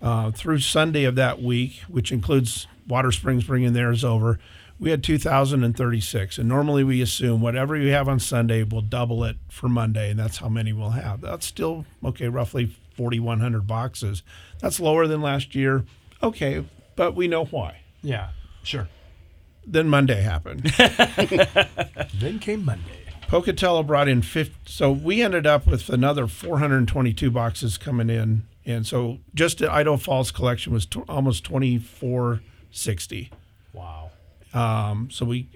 Uh, 0.00 0.30
through 0.30 0.60
Sunday 0.60 1.04
of 1.04 1.14
that 1.16 1.42
week, 1.42 1.80
which 1.88 2.12
includes 2.12 2.66
Watersprings 2.88 3.46
bringing 3.46 3.72
theirs 3.72 4.04
over, 4.04 4.38
we 4.78 4.90
had 4.90 5.02
2,036. 5.02 6.38
And 6.38 6.48
normally 6.48 6.84
we 6.84 7.00
assume 7.02 7.40
whatever 7.40 7.76
you 7.76 7.90
have 7.92 8.08
on 8.08 8.20
Sunday, 8.20 8.62
we'll 8.62 8.82
double 8.82 9.24
it 9.24 9.36
for 9.48 9.68
Monday, 9.68 10.10
and 10.10 10.18
that's 10.20 10.36
how 10.36 10.48
many 10.48 10.72
we'll 10.72 10.90
have. 10.90 11.20
That's 11.22 11.46
still, 11.46 11.84
okay, 12.04 12.28
roughly 12.28 12.76
4,100 12.96 13.66
boxes. 13.66 14.22
That's 14.60 14.78
lower 14.78 15.06
than 15.06 15.20
last 15.20 15.54
year. 15.54 15.84
Okay, 16.22 16.64
but 16.94 17.14
we 17.16 17.26
know 17.26 17.44
why. 17.46 17.80
yeah, 18.02 18.28
sure. 18.62 18.88
Then 19.66 19.88
Monday 19.88 20.22
happened. 20.22 20.62
Then 22.14 22.38
came 22.38 22.64
Monday. 22.64 23.05
Pocatello 23.28 23.82
brought 23.82 24.08
in 24.08 24.22
50. 24.22 24.54
So 24.66 24.90
we 24.92 25.22
ended 25.22 25.46
up 25.46 25.66
with 25.66 25.88
another 25.88 26.26
422 26.26 27.30
boxes 27.30 27.76
coming 27.78 28.08
in. 28.08 28.44
And 28.64 28.86
so 28.86 29.18
just 29.34 29.58
the 29.58 29.72
Idaho 29.72 29.96
Falls 29.96 30.30
collection 30.30 30.72
was 30.72 30.86
t- 30.86 31.02
almost 31.08 31.44
2460. 31.44 33.30
Wow. 33.72 34.10
Um, 34.52 35.08
so 35.10 35.24
we 35.24 35.48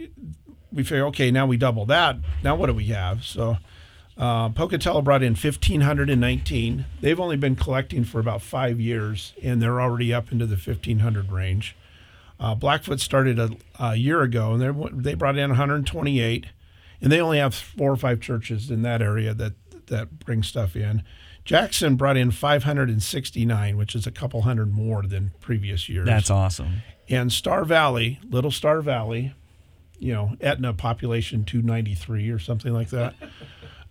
we 0.72 0.84
figure, 0.84 1.06
okay, 1.06 1.30
now 1.30 1.46
we 1.46 1.56
double 1.56 1.86
that. 1.86 2.16
Now 2.44 2.54
what 2.54 2.66
do 2.66 2.74
we 2.74 2.86
have? 2.86 3.24
So 3.24 3.56
uh, 4.16 4.50
Pocatello 4.50 5.02
brought 5.02 5.22
in 5.22 5.34
1,519. 5.34 6.84
They've 7.00 7.20
only 7.20 7.36
been 7.36 7.56
collecting 7.56 8.04
for 8.04 8.20
about 8.20 8.42
five 8.42 8.78
years, 8.78 9.32
and 9.42 9.62
they're 9.62 9.80
already 9.80 10.12
up 10.12 10.30
into 10.30 10.46
the 10.46 10.56
1,500 10.56 11.32
range. 11.32 11.74
Uh, 12.38 12.54
Blackfoot 12.54 13.00
started 13.00 13.38
a, 13.38 13.50
a 13.78 13.96
year 13.96 14.22
ago, 14.22 14.52
and 14.54 14.62
they 14.62 14.90
they 14.92 15.14
brought 15.14 15.36
in 15.36 15.50
128, 15.50 16.46
and 17.00 17.10
they 17.12 17.20
only 17.20 17.38
have 17.38 17.54
four 17.54 17.90
or 17.90 17.96
five 17.96 18.20
churches 18.20 18.70
in 18.70 18.82
that 18.82 19.00
area 19.02 19.34
that 19.34 19.52
that 19.86 20.18
bring 20.20 20.42
stuff 20.42 20.76
in. 20.76 21.02
Jackson 21.44 21.96
brought 21.96 22.16
in 22.16 22.30
569, 22.30 23.76
which 23.76 23.94
is 23.94 24.06
a 24.06 24.10
couple 24.12 24.42
hundred 24.42 24.72
more 24.72 25.02
than 25.02 25.32
previous 25.40 25.88
years. 25.88 26.06
That's 26.06 26.30
awesome. 26.30 26.82
And 27.08 27.32
Star 27.32 27.64
Valley, 27.64 28.20
Little 28.28 28.50
Star 28.52 28.82
Valley, 28.82 29.34
you 29.98 30.12
know, 30.12 30.36
Etna 30.40 30.74
population 30.74 31.44
293 31.44 32.30
or 32.30 32.38
something 32.38 32.72
like 32.72 32.90
that. 32.90 33.14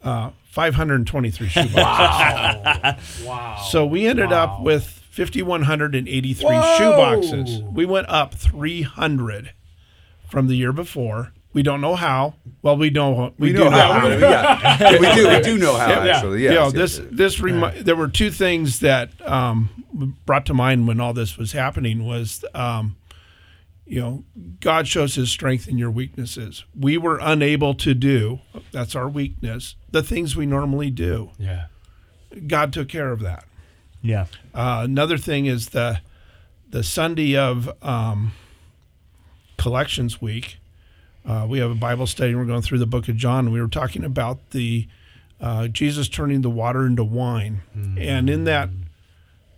Uh, 0.02 0.30
523 0.46 1.48
shoeboxes. 1.50 1.76
Wow. 1.76 2.96
wow. 3.26 3.56
So 3.70 3.86
we 3.86 4.08
ended 4.08 4.30
Wow. 4.30 4.56
up 4.56 4.62
with 4.62 4.86
5,183 5.12 6.46
Whoa! 6.46 6.62
shoeboxes. 6.80 7.74
We 7.74 7.86
went 7.86 8.08
up 8.08 8.34
300 8.34 9.52
from 10.30 10.48
the 10.48 10.56
year 10.56 10.72
before. 10.72 11.34
We 11.60 11.64
don't 11.64 11.82
know 11.82 11.96
how. 11.96 12.36
Well, 12.62 12.78
we 12.78 12.90
know 12.90 13.34
we, 13.38 13.50
We 13.50 13.54
do 13.58 13.66
know 13.66 13.70
how. 13.70 14.08
yeah, 14.08 14.92
we 14.98 15.14
do. 15.14 15.28
We 15.28 15.42
do 15.42 15.58
know 15.58 15.76
how. 15.76 15.92
Actually, 15.92 16.46
Yeah. 16.46 16.50
you 16.52 16.56
know, 16.56 16.72
this 16.72 17.00
yes. 17.00 17.08
this 17.12 17.40
remi- 17.42 17.82
there 17.82 17.98
were 17.98 18.08
two 18.08 18.32
things 18.32 18.80
that 18.80 19.10
um, 19.30 19.70
brought 20.26 20.46
to 20.46 20.54
mind 20.54 20.88
when 20.88 21.02
all 21.02 21.12
this 21.12 21.38
was 21.38 21.52
happening 21.52 22.06
was 22.06 22.46
um, 22.54 22.96
you 23.86 24.00
know 24.00 24.24
God 24.62 24.88
shows 24.88 25.16
His 25.16 25.30
strength 25.30 25.68
in 25.68 25.78
your 25.78 25.92
weaknesses. 25.92 26.64
We 26.74 26.98
were 26.98 27.20
unable 27.22 27.74
to 27.76 27.94
do 27.94 28.40
that's 28.72 28.96
our 28.96 29.10
weakness 29.10 29.76
the 29.92 30.02
things 30.02 30.38
we 30.38 30.46
normally 30.46 30.92
do. 30.92 31.32
Yeah. 31.38 31.66
God 32.48 32.72
took 32.72 32.88
care 32.88 33.12
of 33.12 33.20
that. 33.20 33.44
Yeah. 34.02 34.28
Uh, 34.56 34.84
another 34.86 35.18
thing 35.18 35.46
is 35.46 35.70
the 35.72 36.00
the 36.70 36.84
Sunday 36.84 37.36
of 37.36 37.70
um, 37.84 38.32
Collections 39.58 40.22
Week. 40.22 40.56
Uh, 41.30 41.46
we 41.48 41.60
have 41.60 41.70
a 41.70 41.76
Bible 41.76 42.08
study. 42.08 42.32
and 42.32 42.40
We're 42.40 42.46
going 42.46 42.64
through 42.64 42.80
the 42.80 42.88
Book 42.88 43.08
of 43.08 43.16
John. 43.16 43.46
and 43.46 43.54
We 43.54 43.62
were 43.62 43.68
talking 43.68 44.04
about 44.04 44.50
the 44.50 44.88
uh, 45.40 45.68
Jesus 45.68 46.10
turning 46.10 46.42
the 46.42 46.50
water 46.50 46.86
into 46.86 47.04
wine, 47.04 47.62
and 47.98 48.30
in 48.30 48.44
that 48.46 48.70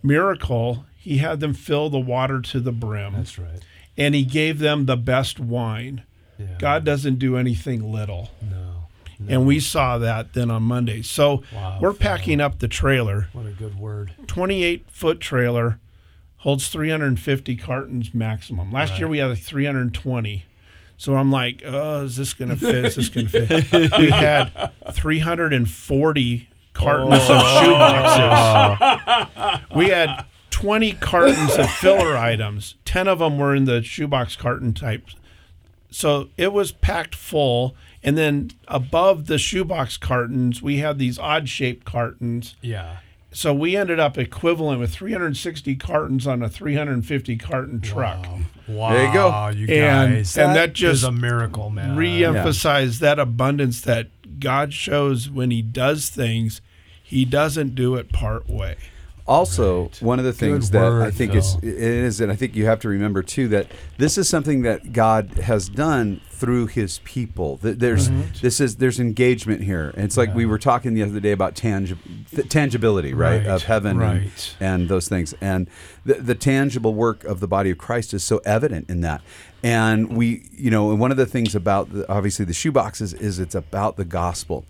miracle, 0.02 0.84
he 0.98 1.18
had 1.18 1.40
them 1.40 1.54
fill 1.54 1.90
the 1.90 1.98
water 1.98 2.40
to 2.40 2.60
the 2.60 2.72
brim, 2.72 3.14
That's 3.14 3.38
right. 3.38 3.60
and 3.96 4.14
he 4.14 4.24
gave 4.24 4.58
them 4.58 4.86
the 4.86 4.96
best 4.96 5.40
wine. 5.40 6.04
Yeah. 6.38 6.46
God 6.58 6.84
doesn't 6.84 7.18
do 7.18 7.36
anything 7.36 7.90
little. 7.92 8.30
No. 8.48 8.68
And 9.28 9.46
we 9.46 9.60
saw 9.60 9.98
that 9.98 10.32
then 10.32 10.50
on 10.50 10.64
Monday. 10.64 11.02
So 11.02 11.42
Wow, 11.54 11.78
we're 11.80 11.92
packing 11.92 12.40
up 12.40 12.58
the 12.58 12.66
trailer. 12.66 13.28
What 13.32 13.46
a 13.46 13.50
good 13.50 13.78
word. 13.78 14.12
28 14.26 14.90
foot 14.90 15.20
trailer 15.20 15.78
holds 16.38 16.68
350 16.68 17.54
cartons 17.56 18.12
maximum. 18.12 18.72
Last 18.72 18.98
year 18.98 19.06
we 19.06 19.18
had 19.18 19.26
like 19.30 19.38
320. 19.38 20.44
So 21.02 21.16
I'm 21.16 21.32
like, 21.32 21.64
oh, 21.66 22.04
is 22.04 22.14
this 22.14 22.32
going 22.32 22.50
to 22.50 22.56
fit? 22.56 22.84
Is 22.84 22.94
this 22.94 23.08
to 23.08 23.26
fit? 23.26 23.72
we 23.98 24.10
had 24.10 24.70
340 24.92 26.48
cartons 26.74 27.22
of 27.24 27.28
oh. 27.28 27.60
shoe 27.60 27.72
boxes. 27.72 29.66
we 29.74 29.88
had 29.88 30.24
20 30.50 30.92
cartons 30.92 31.56
of 31.56 31.68
filler 31.68 32.16
items. 32.16 32.76
10 32.84 33.08
of 33.08 33.18
them 33.18 33.36
were 33.36 33.52
in 33.52 33.64
the 33.64 33.82
shoebox 33.82 34.36
carton 34.36 34.74
type. 34.74 35.08
So 35.90 36.28
it 36.36 36.52
was 36.52 36.70
packed 36.70 37.16
full. 37.16 37.74
And 38.04 38.16
then 38.16 38.52
above 38.68 39.26
the 39.26 39.38
shoebox 39.38 39.96
cartons, 39.96 40.62
we 40.62 40.78
had 40.78 41.00
these 41.00 41.18
odd 41.18 41.48
shaped 41.48 41.84
cartons 41.84 42.54
Yeah. 42.62 42.98
So 43.32 43.52
we 43.54 43.76
ended 43.76 43.98
up 43.98 44.16
equivalent 44.18 44.78
with 44.80 44.92
360 44.92 45.74
cartons 45.76 46.26
on 46.26 46.42
a 46.42 46.48
350 46.48 47.36
carton 47.38 47.80
truck. 47.80 48.26
Wow. 48.68 48.92
There 48.92 49.06
you 49.06 49.12
go. 49.12 49.48
You 49.54 49.66
And- 49.82 50.14
guys. 50.14 50.36
and 50.38 50.54
that 50.54 50.70
is 50.70 50.74
just 50.78 51.04
a 51.04 51.12
miracle, 51.12 51.70
man. 51.70 51.96
Re-emphasize 51.96 52.98
that 53.00 53.18
abundance 53.18 53.80
that 53.82 54.08
God 54.38 54.72
shows 54.72 55.28
when 55.30 55.50
He 55.50 55.62
does 55.62 56.08
things. 56.10 56.60
He 57.02 57.24
doesn't 57.24 57.74
do 57.74 57.96
it 57.96 58.12
part 58.12 58.48
way. 58.48 58.76
Also, 59.26 59.90
one 60.00 60.18
of 60.18 60.24
the 60.24 60.32
things 60.32 60.70
that 60.70 60.92
I 60.92 61.10
think 61.10 61.34
is 61.34 61.54
Phil. 61.54 61.68
it 61.68 61.76
is, 61.78 62.20
and 62.20 62.32
I 62.32 62.36
think 62.36 62.56
you 62.56 62.66
have 62.66 62.80
to 62.80 62.88
remember 62.88 63.22
too 63.22 63.48
that 63.48 63.68
this 63.96 64.18
is 64.18 64.28
something 64.28 64.62
that 64.62 64.92
God 64.92 65.30
has 65.44 65.68
done 65.68 66.20
through 66.30 66.66
His 66.66 66.98
people. 67.04 67.58
There's 67.62 68.10
this 68.40 68.60
is 68.60 68.76
there's 68.76 68.98
engagement 68.98 69.62
here. 69.62 69.90
And 69.94 70.04
it's 70.04 70.16
like 70.16 70.34
we 70.34 70.44
were 70.44 70.58
talking 70.58 70.94
the 70.94 71.04
other 71.04 71.20
day 71.20 71.30
about 71.30 71.54
tangi- 71.54 71.96
tangibility, 72.48 73.14
right, 73.14 73.38
Right, 73.38 73.46
of 73.46 73.62
heaven 73.62 73.92
and, 73.92 74.22
right. 74.22 74.56
and 74.58 74.88
those 74.88 75.08
things, 75.08 75.34
and 75.40 75.70
the, 76.04 76.14
the 76.14 76.34
tangible 76.34 76.94
work 76.94 77.22
of 77.24 77.38
the 77.38 77.46
body 77.48 77.70
of 77.70 77.78
Christ 77.78 78.12
is 78.12 78.24
so 78.24 78.38
evident 78.44 78.90
in 78.90 79.02
that. 79.02 79.20
And 79.62 80.16
we, 80.16 80.48
you 80.50 80.72
know, 80.72 80.90
and 80.90 80.98
one 80.98 81.12
of 81.12 81.16
the 81.16 81.26
things 81.26 81.54
about 81.54 81.92
the, 81.92 82.10
obviously 82.10 82.44
the 82.44 82.52
shoeboxes 82.52 83.18
is 83.20 83.38
it's 83.38 83.54
about 83.54 83.96
the 83.96 84.04
gospel. 84.04 84.64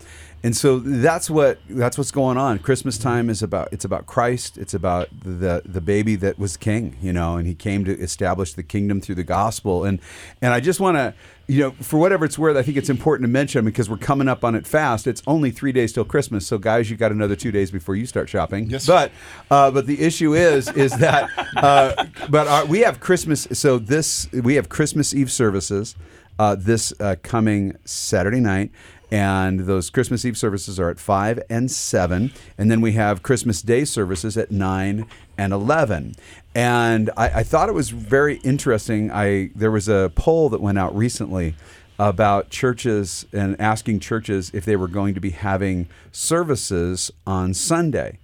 And 0.45 0.57
so 0.57 0.81
that's 0.81 1.31
what 1.31 1.61
that's 1.71 1.97
what's 1.97 2.11
going 2.11 2.37
on. 2.37 2.59
Christmas 2.59 2.99
time 2.99 3.31
is 3.31 3.43
about 3.43 3.69
it's 3.73 3.85
about 3.85 4.07
Christ. 4.07 4.59
It's 4.59 4.75
about 4.75 5.09
the 5.23 5.63
the 5.65 5.81
baby 5.81 6.17
that 6.17 6.37
was 6.39 6.57
king, 6.57 6.97
you 7.01 7.13
know, 7.13 7.37
and 7.37 7.47
he 7.47 7.55
came 7.55 7.85
to 7.85 7.97
establish 7.97 8.55
the 8.55 8.65
kingdom 8.65 9.01
through 9.01 9.15
the 9.15 9.25
gospel. 9.25 9.85
And 9.85 10.01
and 10.41 10.53
I 10.53 10.59
just 10.59 10.81
want 10.81 10.97
to, 10.97 11.15
you 11.47 11.61
know, 11.61 11.71
for 11.73 11.99
whatever 11.99 12.25
it's 12.25 12.39
worth, 12.39 12.57
I 12.57 12.63
think 12.63 12.77
it's 12.77 12.91
important 12.91 13.25
to 13.25 13.31
mention 13.31 13.65
because 13.65 13.89
we're 13.89 13.99
coming 13.99 14.27
up 14.27 14.43
on 14.43 14.57
it 14.57 14.67
fast. 14.67 15.07
It's 15.07 15.23
only 15.29 15.53
three 15.53 15.71
days 15.71 15.93
till 15.93 16.05
Christmas, 16.05 16.45
so 16.45 16.59
guys, 16.59 16.91
you 16.91 16.97
got 16.97 17.13
another 17.13 17.37
two 17.37 17.53
days 17.53 17.71
before 17.71 17.95
you 17.95 18.07
start 18.07 18.29
shopping. 18.29 18.69
Yes. 18.69 18.85
But 18.85 19.13
uh, 19.49 19.71
but 19.71 19.87
the 19.87 20.01
issue 20.03 20.35
is 20.35 20.69
is 20.73 20.91
that 20.99 21.31
uh, 21.57 22.07
but 22.29 22.49
our, 22.49 22.67
we 22.67 22.81
have 22.81 22.99
Christmas. 22.99 23.47
So 23.53 23.79
this 23.79 24.31
we 24.33 24.57
have 24.57 24.69
Christmas 24.69 25.15
Eve 25.15 25.31
services 25.31 25.95
uh, 26.39 26.57
this 26.57 26.93
uh, 26.99 27.17
coming 27.23 27.77
Saturday 27.85 28.41
night. 28.41 28.71
And 29.13 29.61
those 29.61 29.91
Christmas 29.91 30.25
Eve 30.25 30.39
services 30.39 30.81
are 30.81 30.89
at 30.89 30.99
5 30.99 31.43
and 31.51 31.71
7. 31.71 32.33
And 32.57 32.71
then 32.71 32.81
we 32.81 32.93
have 32.93 33.23
Christmas 33.23 33.61
Day 33.61 33.85
services 33.85 34.39
at 34.39 34.51
9 34.51 35.07
and 35.37 35.53
11. 35.53 36.15
And 36.55 37.11
I, 37.15 37.41
I 37.41 37.43
thought 37.43 37.69
it 37.69 37.75
was 37.75 37.91
very 37.91 38.37
interesting. 38.39 39.13
I 39.13 39.51
There 39.55 39.71
was 39.71 39.87
a 39.87 40.11
poll 40.15 40.49
that 40.49 40.63
went 40.63 40.79
out 40.79 40.97
recently 40.97 41.55
about 41.99 42.49
churches 42.49 43.27
and 43.35 43.61
asking 43.61 44.01
churches 44.01 44.51
if 44.55 44.65
they 44.65 44.77
were 44.77 44.89
going 44.89 45.13
to 45.13 45.21
be 45.21 45.31
having 45.31 45.89
services 46.11 47.11
on 47.27 47.53
Sunday. 47.53 48.19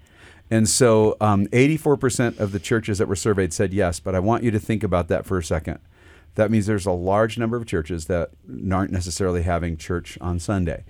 And 0.50 0.66
so 0.66 1.18
um, 1.20 1.48
84% 1.48 2.40
of 2.40 2.52
the 2.52 2.58
churches 2.58 2.96
that 2.96 3.08
were 3.08 3.16
surveyed 3.16 3.52
said 3.52 3.74
yes, 3.74 4.00
but 4.00 4.14
I 4.14 4.20
want 4.20 4.42
you 4.42 4.50
to 4.52 4.58
think 4.58 4.82
about 4.82 5.08
that 5.08 5.26
for 5.26 5.36
a 5.36 5.44
second. 5.44 5.80
That 6.38 6.52
means 6.52 6.66
there's 6.66 6.86
a 6.86 6.92
large 6.92 7.36
number 7.36 7.56
of 7.56 7.66
churches 7.66 8.06
that 8.06 8.30
aren't 8.70 8.92
necessarily 8.92 9.42
having 9.42 9.76
church 9.76 10.16
on 10.20 10.38
Sunday. 10.38 10.84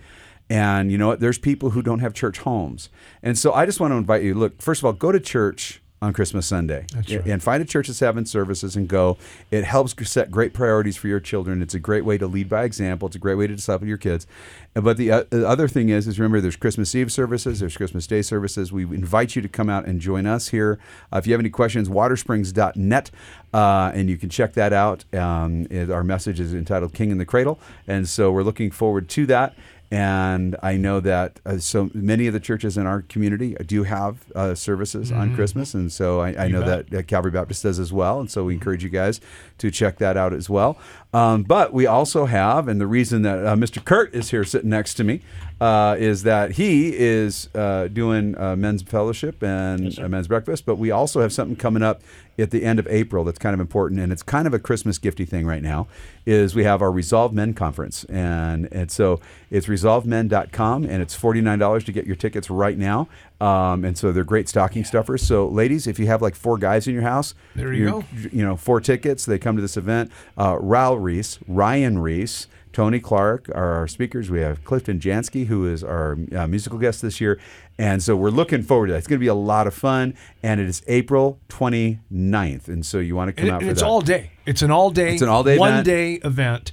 And 0.51 0.93
you 0.93 0.99
know 0.99 1.09
what? 1.09 1.21
There's 1.21 1.39
people 1.39 1.71
who 1.71 1.81
don't 1.81 2.01
have 2.01 2.13
church 2.13 2.41
homes. 2.41 2.91
And 3.23 3.39
so 3.39 3.55
I 3.55 3.65
just 3.65 3.81
want 3.81 3.93
to 3.93 3.97
invite 3.97 4.23
you 4.23 4.35
look, 4.35 4.61
first 4.61 4.83
of 4.83 4.85
all, 4.85 4.93
go 4.93 5.11
to 5.11 5.19
church 5.19 5.81
on 6.01 6.13
Christmas 6.13 6.47
Sunday 6.47 6.87
and 7.27 7.43
find 7.43 7.61
a 7.63 7.67
church 7.67 7.89
that's 7.89 8.01
having 8.01 8.25
services 8.25 8.77
and 8.77 8.87
go. 8.89 9.17
It 9.51 9.65
helps 9.65 9.95
set 10.09 10.31
great 10.31 10.53
priorities 10.53 10.97
for 10.97 11.09
your 11.09 11.19
children. 11.21 11.61
It's 11.61 11.75
a 11.75 11.81
great 11.81 12.05
way 12.05 12.17
to 12.19 12.27
lead 12.27 12.49
by 12.49 12.63
example. 12.65 13.07
It's 13.09 13.17
a 13.17 13.19
great 13.19 13.35
way 13.35 13.47
to 13.49 13.57
disciple 13.57 13.87
your 13.89 13.97
kids. 13.99 14.27
But 14.75 14.97
the, 14.97 15.11
uh, 15.11 15.25
the 15.31 15.47
other 15.49 15.67
thing 15.67 15.89
is, 15.89 16.07
is 16.07 16.21
remember 16.21 16.41
there's 16.41 16.55
Christmas 16.55 16.95
Eve 16.95 17.11
services, 17.11 17.59
there's 17.61 17.77
Christmas 17.77 18.07
Day 18.07 18.23
services. 18.23 18.71
We 18.73 18.85
invite 18.85 19.35
you 19.35 19.43
to 19.43 19.49
come 19.49 19.69
out 19.69 19.87
and 19.87 20.01
join 20.01 20.25
us 20.27 20.49
here. 20.49 20.79
Uh, 21.13 21.17
if 21.19 21.27
you 21.27 21.33
have 21.33 21.41
any 21.41 21.51
questions, 21.51 21.89
watersprings.net, 21.89 23.11
uh, 23.55 23.91
and 23.95 24.09
you 24.09 24.17
can 24.17 24.29
check 24.29 24.53
that 24.55 24.73
out. 24.73 25.05
Um, 25.15 25.67
it- 25.71 25.91
our 25.91 26.05
message 26.05 26.39
is 26.39 26.55
entitled 26.55 26.93
King 26.95 27.11
in 27.11 27.19
the 27.19 27.25
Cradle. 27.27 27.59
And 27.87 28.09
so 28.09 28.31
we're 28.31 28.43
looking 28.43 28.71
forward 28.71 29.09
to 29.11 29.27
that. 29.27 29.55
And 29.91 30.55
I 30.63 30.77
know 30.77 31.01
that 31.01 31.41
uh, 31.47 31.59
so 31.59 31.91
many 31.95 32.27
of 32.27 32.35
the 32.35 32.41
churches 32.41 32.77
in 32.77 32.87
our 32.87 33.03
community 33.03 33.55
do 33.67 33.85
have 33.85 34.31
uh, 34.35 34.55
services 34.55 35.11
on 35.11 35.35
Christmas, 35.35 35.73
and 35.73 35.91
so 35.91 36.21
I, 36.21 36.45
I 36.45 36.49
know 36.49 36.61
that 36.63 36.93
uh, 36.93 37.03
Calvary 37.03 37.31
Baptist 37.31 37.63
does 37.63 37.79
as 37.79 37.91
well. 37.91 38.21
And 38.21 38.31
so 38.31 38.45
we 38.45 38.53
encourage 38.53 38.85
you 38.85 38.91
guys 38.91 39.19
to 39.57 39.71
check 39.71 39.97
that 39.99 40.17
out 40.19 40.35
as 40.35 40.51
well. 40.51 40.77
Um, 41.15 41.43
but 41.43 41.73
we 41.73 41.87
also 41.87 42.27
have, 42.27 42.69
and 42.69 42.79
the 42.79 42.87
reason 42.87 43.23
that 43.23 43.47
uh, 43.47 43.57
Mr. 43.57 43.83
Kurt 43.83 44.15
is 44.15 44.31
here 44.31 44.45
sitting 44.45 44.69
next 44.69 44.95
to 44.95 45.05
me 45.05 45.23
uh, 45.61 45.97
is 45.99 46.23
that 46.23 46.53
he 46.53 46.97
is 46.97 47.49
uh, 47.55 47.89
doing 47.89 48.39
uh, 48.39 48.55
men's 48.57 48.83
fellowship 48.83 49.43
and 49.43 49.99
uh, 49.99 50.09
men's 50.09 50.29
breakfast. 50.29 50.65
But 50.67 50.77
we 50.77 50.91
also 50.91 51.21
have 51.21 51.33
something 51.33 51.57
coming 51.57 51.83
up 51.83 52.01
at 52.39 52.53
the 52.53 52.65
end 52.65 52.79
of 52.79 52.87
April 52.87 53.25
that's 53.25 53.39
kind 53.41 53.53
of 53.55 53.59
important, 53.59 53.99
and 54.01 54.13
it's 54.13 54.23
kind 54.23 54.47
of 54.47 54.55
a 54.55 54.61
Christmas 54.61 54.97
gifty 55.01 55.27
thing 55.29 55.45
right 55.47 55.63
now. 55.63 55.89
Is 56.25 56.55
we 56.55 56.63
have 56.65 56.81
our 56.83 56.93
Resolve 56.93 57.33
Men 57.33 57.55
conference, 57.55 58.05
and 58.05 58.69
and 58.73 58.91
so 58.91 59.21
it's 59.51 59.67
resolvemen.com, 59.67 60.85
and 60.85 61.03
it's 61.03 61.15
forty 61.15 61.41
nine 61.41 61.59
dollars 61.59 61.85
to 61.85 61.93
get 61.93 62.07
your 62.07 62.17
tickets 62.17 62.51
right 62.51 62.79
now. 62.79 63.09
Um, 63.41 63.85
and 63.85 63.97
so 63.97 64.11
they're 64.13 64.25
great 64.25 64.49
stocking 64.49 64.85
stuffers. 64.85 65.23
So 65.23 65.47
ladies, 65.49 65.87
if 65.87 65.99
you 65.99 66.07
have 66.07 66.21
like 66.23 66.35
four 66.35 66.59
guys 66.59 66.87
in 66.89 66.95
your 66.95 67.03
house, 67.05 67.35
There 67.55 67.73
you 67.73 67.85
go. 67.91 68.05
you 68.33 68.45
know, 68.45 68.57
four 68.57 68.81
tickets. 68.81 69.25
They 69.25 69.39
come 69.39 69.57
to 69.57 69.63
this 69.63 69.77
event. 69.77 70.11
Uh, 70.37 70.55
Raul 70.57 70.99
Ries, 71.01 71.39
Ryan 71.47 71.99
Ries, 71.99 72.47
Tony 72.73 73.01
Clark 73.01 73.49
are 73.55 73.73
our 73.75 73.89
speakers. 73.89 74.31
We 74.31 74.41
have 74.41 74.65
Clifton 74.65 75.01
Jansky, 75.01 75.47
who 75.47 75.67
is 75.67 75.83
our 75.83 76.17
uh, 76.37 76.47
musical 76.47 76.79
guest 76.79 77.03
this 77.03 77.21
year. 77.21 77.39
And 77.79 78.03
so 78.03 78.17
we're 78.17 78.31
looking 78.31 78.63
forward 78.63 78.89
to 78.89 78.93
that. 78.93 78.99
It's 78.99 79.07
going 79.07 79.19
to 79.19 79.25
be 79.25 79.29
a 79.29 79.35
lot 79.35 79.67
of 79.67 79.75
fun. 79.75 80.15
And 80.43 80.61
it 80.61 80.69
is 80.69 80.83
April 80.89 81.39
29th. 81.49 82.69
And 82.69 82.85
so 82.85 82.99
you 82.99 83.15
want 83.17 83.29
to 83.29 83.33
come 83.33 83.47
And, 83.47 83.55
out 83.55 83.61
and 83.63 83.69
for 83.69 83.73
it's 83.73 83.81
that. 83.81 83.87
all 83.87 84.01
day. 84.01 84.31
It's 84.47 84.63
an 84.63 84.71
all 84.71 84.91
day. 84.91 85.13
It's 85.15 85.23
an 85.23 85.29
all-day 85.29 85.59
one 85.59 85.71
event. 85.73 85.85
day 85.87 86.15
event, 86.25 86.73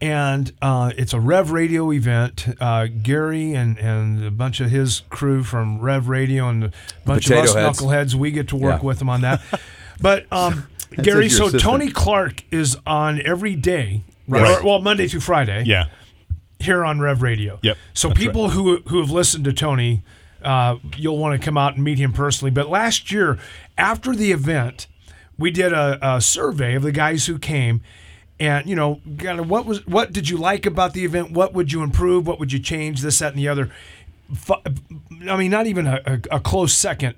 and 0.00 0.52
uh, 0.60 0.92
it's 0.96 1.12
a 1.14 1.20
Rev 1.20 1.50
Radio 1.52 1.90
event. 1.92 2.46
Uh, 2.60 2.86
Gary 3.02 3.54
and 3.54 3.78
and 3.78 4.24
a 4.24 4.30
bunch 4.30 4.60
of 4.60 4.70
his 4.70 5.02
crew 5.08 5.42
from 5.42 5.78
Rev 5.80 6.08
Radio 6.08 6.48
and 6.48 6.64
a 6.64 6.72
bunch 7.06 7.30
of 7.30 7.38
us 7.38 7.54
Heads. 7.54 7.80
knuckleheads. 7.80 8.14
We 8.14 8.30
get 8.30 8.48
to 8.48 8.56
work 8.56 8.82
Yeah. 8.82 8.86
with 8.86 8.98
them 8.98 9.08
on 9.08 9.22
that. 9.22 9.40
But 10.02 10.26
um, 10.30 10.66
Gary, 11.02 11.28
so. 11.30 11.48
Tony 11.50 11.90
Clark 11.90 12.44
is 12.52 12.76
on 12.86 13.22
every 13.24 13.56
day, 13.56 14.02
right? 14.28 14.42
Right. 14.42 14.60
Or, 14.60 14.64
well, 14.66 14.80
Monday 14.80 15.08
through 15.08 15.20
Friday. 15.20 15.64
Yeah. 15.66 15.86
here 16.60 16.84
on 16.84 17.00
Rev 17.00 17.22
Radio. 17.22 17.58
Yep, 17.62 17.76
So 17.94 18.08
that's 18.08 18.20
people 18.20 18.50
who 18.50 18.78
who 18.88 19.00
have 19.00 19.10
listened 19.10 19.44
to 19.44 19.52
Tony, 19.52 20.02
uh, 20.42 20.76
you'll 20.96 21.18
want 21.18 21.38
to 21.40 21.44
come 21.44 21.58
out 21.58 21.74
and 21.74 21.84
meet 21.84 21.98
him 21.98 22.12
personally. 22.12 22.50
But 22.50 22.68
last 22.68 23.10
year, 23.12 23.38
after 23.76 24.14
the 24.14 24.32
event, 24.32 24.86
we 25.38 25.50
did 25.50 25.72
a, 25.72 25.98
a 26.16 26.20
survey 26.20 26.74
of 26.74 26.82
the 26.82 26.92
guys 26.92 27.26
who 27.26 27.38
came, 27.38 27.82
and 28.40 28.66
you 28.68 28.76
know, 28.76 29.00
kind 29.18 29.40
of 29.40 29.50
what 29.50 29.66
was 29.66 29.86
what 29.86 30.12
did 30.12 30.28
you 30.28 30.36
like 30.38 30.64
about 30.66 30.92
the 30.94 31.04
event? 31.04 31.32
What 31.32 31.52
would 31.54 31.72
you 31.72 31.82
improve? 31.82 32.26
What 32.26 32.38
would 32.40 32.52
you 32.52 32.58
change? 32.60 33.00
This, 33.02 33.18
that, 33.18 33.32
and 33.32 33.38
the 33.38 33.48
other. 33.48 33.70
I 35.28 35.36
mean, 35.36 35.50
not 35.50 35.66
even 35.66 35.86
a, 35.86 36.00
a, 36.06 36.36
a 36.36 36.40
close 36.40 36.72
second. 36.74 37.14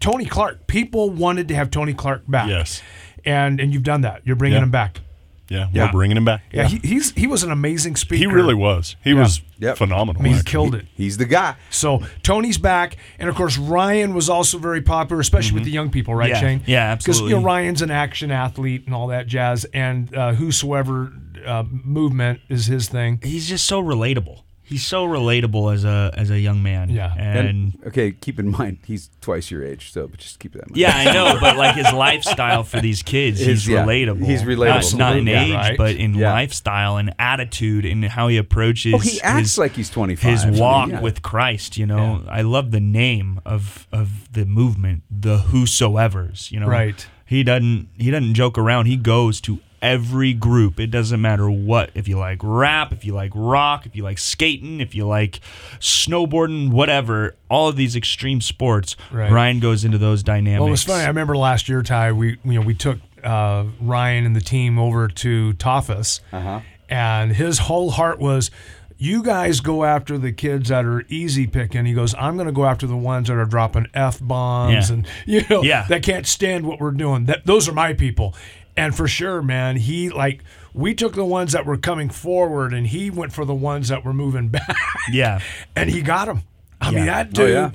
Tony 0.00 0.24
Clark. 0.24 0.66
People 0.66 1.10
wanted 1.10 1.48
to 1.48 1.54
have 1.54 1.70
Tony 1.70 1.94
Clark 1.94 2.22
back. 2.28 2.48
Yes. 2.48 2.82
And 3.24 3.60
and 3.60 3.72
you've 3.72 3.82
done 3.82 4.02
that. 4.02 4.22
You're 4.24 4.36
bringing 4.36 4.58
Yeah. 4.58 4.64
him 4.64 4.70
back. 4.70 5.00
Yeah. 5.48 5.68
Yeah. 5.72 5.86
We're 5.86 5.92
bringing 5.92 6.16
him 6.16 6.24
back. 6.24 6.42
Yeah, 6.52 6.66
He, 6.68 6.78
he's 6.78 7.10
he 7.12 7.26
was 7.26 7.42
an 7.42 7.50
amazing 7.50 7.96
speaker. 7.96 8.18
He 8.18 8.26
really 8.26 8.54
was. 8.54 8.96
He 9.04 9.10
Yeah. 9.10 9.20
was 9.20 9.42
Yep. 9.58 9.76
phenomenal. 9.78 10.20
I 10.20 10.24
mean, 10.24 10.32
he 10.32 10.38
actually. 10.40 10.50
killed 10.50 10.74
it. 10.74 10.86
He's 10.94 11.16
the 11.16 11.26
guy. 11.26 11.54
So 11.70 12.02
Tony's 12.22 12.58
back, 12.58 12.96
and 13.18 13.28
of 13.28 13.34
course 13.36 13.56
Ryan 13.56 14.14
was 14.14 14.28
also 14.28 14.58
very 14.58 14.80
popular, 14.82 15.20
especially 15.20 15.54
with 15.54 15.64
the 15.64 15.70
young 15.70 15.90
people, 15.90 16.14
right, 16.14 16.30
Yeah. 16.30 16.40
Shane? 16.40 16.62
Yeah, 16.66 16.78
absolutely. 16.90 17.28
Because 17.28 17.30
you 17.30 17.40
know. 17.40 17.46
Ryan's 17.46 17.82
an 17.82 17.90
action 17.90 18.30
athlete 18.30 18.84
and 18.86 18.94
all 18.94 19.06
that 19.08 19.26
jazz, 19.26 19.64
and 19.72 20.14
uh, 20.16 20.32
whosoever 20.32 21.12
uh, 21.46 21.62
movement 21.70 22.40
is 22.48 22.66
his 22.66 22.88
thing. 22.88 23.20
He's 23.22 23.48
just 23.48 23.66
so 23.66 23.82
relatable. 23.82 24.40
He's 24.66 24.84
so 24.86 25.06
relatable 25.06 25.72
as 25.74 25.84
a 25.84 26.10
as 26.16 26.30
a 26.30 26.38
young 26.40 26.62
man. 26.62 26.88
Yeah. 26.88 27.14
and, 27.16 27.78
okay, 27.86 28.12
keep 28.12 28.38
in 28.38 28.50
mind, 28.50 28.78
he's 28.86 29.10
twice 29.20 29.50
your 29.50 29.62
age. 29.62 29.92
So 29.92 30.08
but 30.08 30.18
just 30.18 30.38
keep 30.38 30.52
that 30.54 30.62
in 30.64 30.70
mind. 30.70 30.76
yeah, 30.78 30.92
I 30.96 31.12
know, 31.12 31.38
but 31.40 31.56
like 31.58 31.74
his 31.76 31.92
lifestyle 31.92 32.64
for 32.64 32.80
these 32.80 33.02
kids, 33.02 33.38
His- 33.40 33.64
he's 33.64 33.68
yeah, 33.68 33.84
relatable. 33.84 34.24
he's 34.24 34.42
relatable. 34.42 34.92
Not, 34.96 34.98
not 34.98 35.16
in 35.18 35.28
Absolutely, 35.28 35.32
age, 35.52 35.54
right. 35.54 35.76
but 35.78 35.96
in 35.96 36.14
Yeah. 36.14 36.32
lifestyle 36.32 36.96
and 36.96 37.14
attitude 37.18 37.84
and 37.84 38.04
how 38.06 38.28
he 38.28 38.38
approaches. 38.38 38.94
Oh, 38.94 38.98
he 38.98 39.20
acts 39.20 39.40
his, 39.50 39.58
like 39.58 39.72
he's 39.72 39.90
25. 39.90 40.30
his 40.32 40.44
I 40.44 40.50
mean, 40.50 40.60
walk 40.60 40.88
yeah. 40.90 41.00
with 41.02 41.20
Christ. 41.22 41.76
You 41.76 41.86
know, 41.86 42.24
I 42.28 42.40
love 42.42 42.70
the 42.70 42.80
name 42.80 43.40
of 43.44 43.86
of 43.92 44.32
the 44.32 44.46
movement, 44.46 45.02
the 45.10 45.38
Whosoever's. 45.38 46.50
You 46.50 46.60
know, 46.60 46.68
Right. 46.68 47.06
He 47.26 47.42
doesn't 47.42 47.88
he 47.96 48.10
doesn't 48.10 48.34
joke 48.34 48.58
around. 48.58 48.86
He 48.86 48.96
goes 48.96 49.40
to 49.42 49.58
every 49.84 50.32
group. 50.32 50.80
It 50.80 50.88
doesn't 50.90 51.20
matter 51.20 51.48
what. 51.50 51.90
If 51.94 52.08
you 52.08 52.18
like 52.18 52.40
rap, 52.42 52.92
if 52.92 53.04
you 53.04 53.12
like 53.14 53.30
rock, 53.34 53.84
if 53.86 53.94
you 53.94 54.02
like 54.02 54.18
skating, 54.18 54.80
if 54.80 54.94
you 54.94 55.06
like 55.06 55.38
snowboarding, 55.78 56.70
whatever. 56.70 57.36
All 57.50 57.68
of 57.68 57.76
these 57.76 57.94
extreme 57.94 58.40
sports, 58.40 58.96
Right. 59.12 59.30
Ryan 59.30 59.60
goes 59.60 59.84
into 59.84 59.98
those 59.98 60.22
dynamics. 60.22 60.60
Well, 60.60 60.68
it 60.68 60.72
was 60.72 60.84
funny. 60.84 61.04
I 61.04 61.08
remember 61.08 61.36
last 61.36 61.68
year, 61.68 61.82
Ty. 61.82 62.12
We 62.12 62.38
you 62.44 62.54
know 62.54 62.62
we 62.62 62.74
took 62.74 62.98
uh, 63.22 63.64
Ryan 63.80 64.26
and 64.26 64.34
the 64.34 64.40
team 64.40 64.78
over 64.78 65.06
to 65.08 65.52
Tautphaus, 65.54 66.20
Uh-huh. 66.32 66.60
and 66.88 67.32
his 67.32 67.58
whole 67.60 67.90
heart 67.90 68.18
was. 68.18 68.50
You 68.96 69.24
guys 69.24 69.58
go 69.60 69.84
after 69.84 70.16
the 70.18 70.30
kids 70.32 70.68
that 70.68 70.84
are 70.84 71.04
easy 71.08 71.48
picking. 71.48 71.84
He 71.84 71.94
goes, 71.94 72.14
I'm 72.14 72.36
going 72.36 72.46
to 72.46 72.52
go 72.52 72.64
after 72.64 72.86
the 72.86 72.96
ones 72.96 73.26
that 73.26 73.36
are 73.36 73.44
dropping 73.44 73.88
f 73.92 74.20
bombs 74.22 74.88
Yeah. 74.88 74.94
and 74.94 75.06
you 75.26 75.42
know 75.50 75.62
Yeah. 75.64 75.84
that 75.88 76.04
can't 76.04 76.24
stand 76.28 76.64
what 76.64 76.80
we're 76.80 76.92
doing. 76.92 77.24
That 77.24 77.44
those 77.44 77.68
are 77.68 77.72
my 77.72 77.92
people. 77.92 78.34
And 78.76 78.94
for 78.94 79.06
sure, 79.06 79.40
man, 79.42 79.76
he 79.76 80.08
like 80.10 80.42
we 80.72 80.94
took 80.94 81.14
the 81.14 81.24
ones 81.24 81.52
that 81.52 81.64
were 81.64 81.76
coming 81.76 82.08
forward, 82.10 82.72
and 82.72 82.86
he 82.86 83.08
went 83.10 83.32
for 83.32 83.44
the 83.44 83.54
ones 83.54 83.88
that 83.88 84.04
were 84.04 84.12
moving 84.12 84.48
back, 84.50 84.76
yeah. 85.12 85.40
and 85.76 85.88
he 85.88 86.02
got 86.02 86.26
them. 86.26 86.42
I 86.80 86.90
mean, 86.90 87.06
that 87.06 87.32
dude, 87.32 87.44
Oh, 87.50 87.52
yeah. 87.52 87.70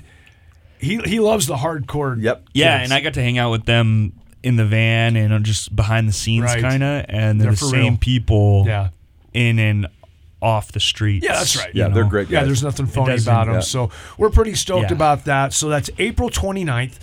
he 0.77 0.97
he 1.05 1.19
loves 1.19 1.47
the 1.47 1.55
hardcore. 1.55 2.21
Yep. 2.21 2.49
Yeah, 2.53 2.79
kids. 2.79 2.91
and 2.91 2.97
I 2.97 3.01
got 3.01 3.13
to 3.13 3.21
hang 3.21 3.38
out 3.38 3.51
with 3.51 3.65
them 3.65 4.13
in 4.43 4.55
the 4.57 4.65
van 4.65 5.15
and 5.15 5.43
just 5.45 5.75
behind 5.75 6.07
the 6.07 6.13
scenes 6.13 6.43
Right. 6.45 6.62
kind 6.62 6.83
of, 6.83 7.05
and 7.09 7.39
they're, 7.39 7.47
They're 7.47 7.51
the 7.51 7.57
same 7.57 7.83
real. 7.93 7.97
people 7.97 8.63
Yeah. 8.67 8.89
in 9.33 9.59
and 9.59 9.88
off 10.41 10.71
the 10.71 10.79
streets. 10.79 11.25
Yeah, 11.25 11.33
that's 11.33 11.57
right. 11.57 11.73
Yeah, 11.75 11.88
you 11.89 11.93
they're 11.93 12.03
great 12.05 12.27
guys. 12.27 12.31
Yeah, 12.33 12.43
there's 12.45 12.63
nothing 12.63 12.85
phony 12.88 13.17
about 13.17 13.45
them. 13.47 13.55
yeah. 13.55 13.59
So 13.62 13.89
we're 14.17 14.29
pretty 14.29 14.55
stoked 14.55 14.89
Yeah. 14.91 14.95
about 14.95 15.25
that. 15.25 15.51
So 15.53 15.67
that's 15.69 15.89
April 15.97 16.29
29th. 16.29 16.99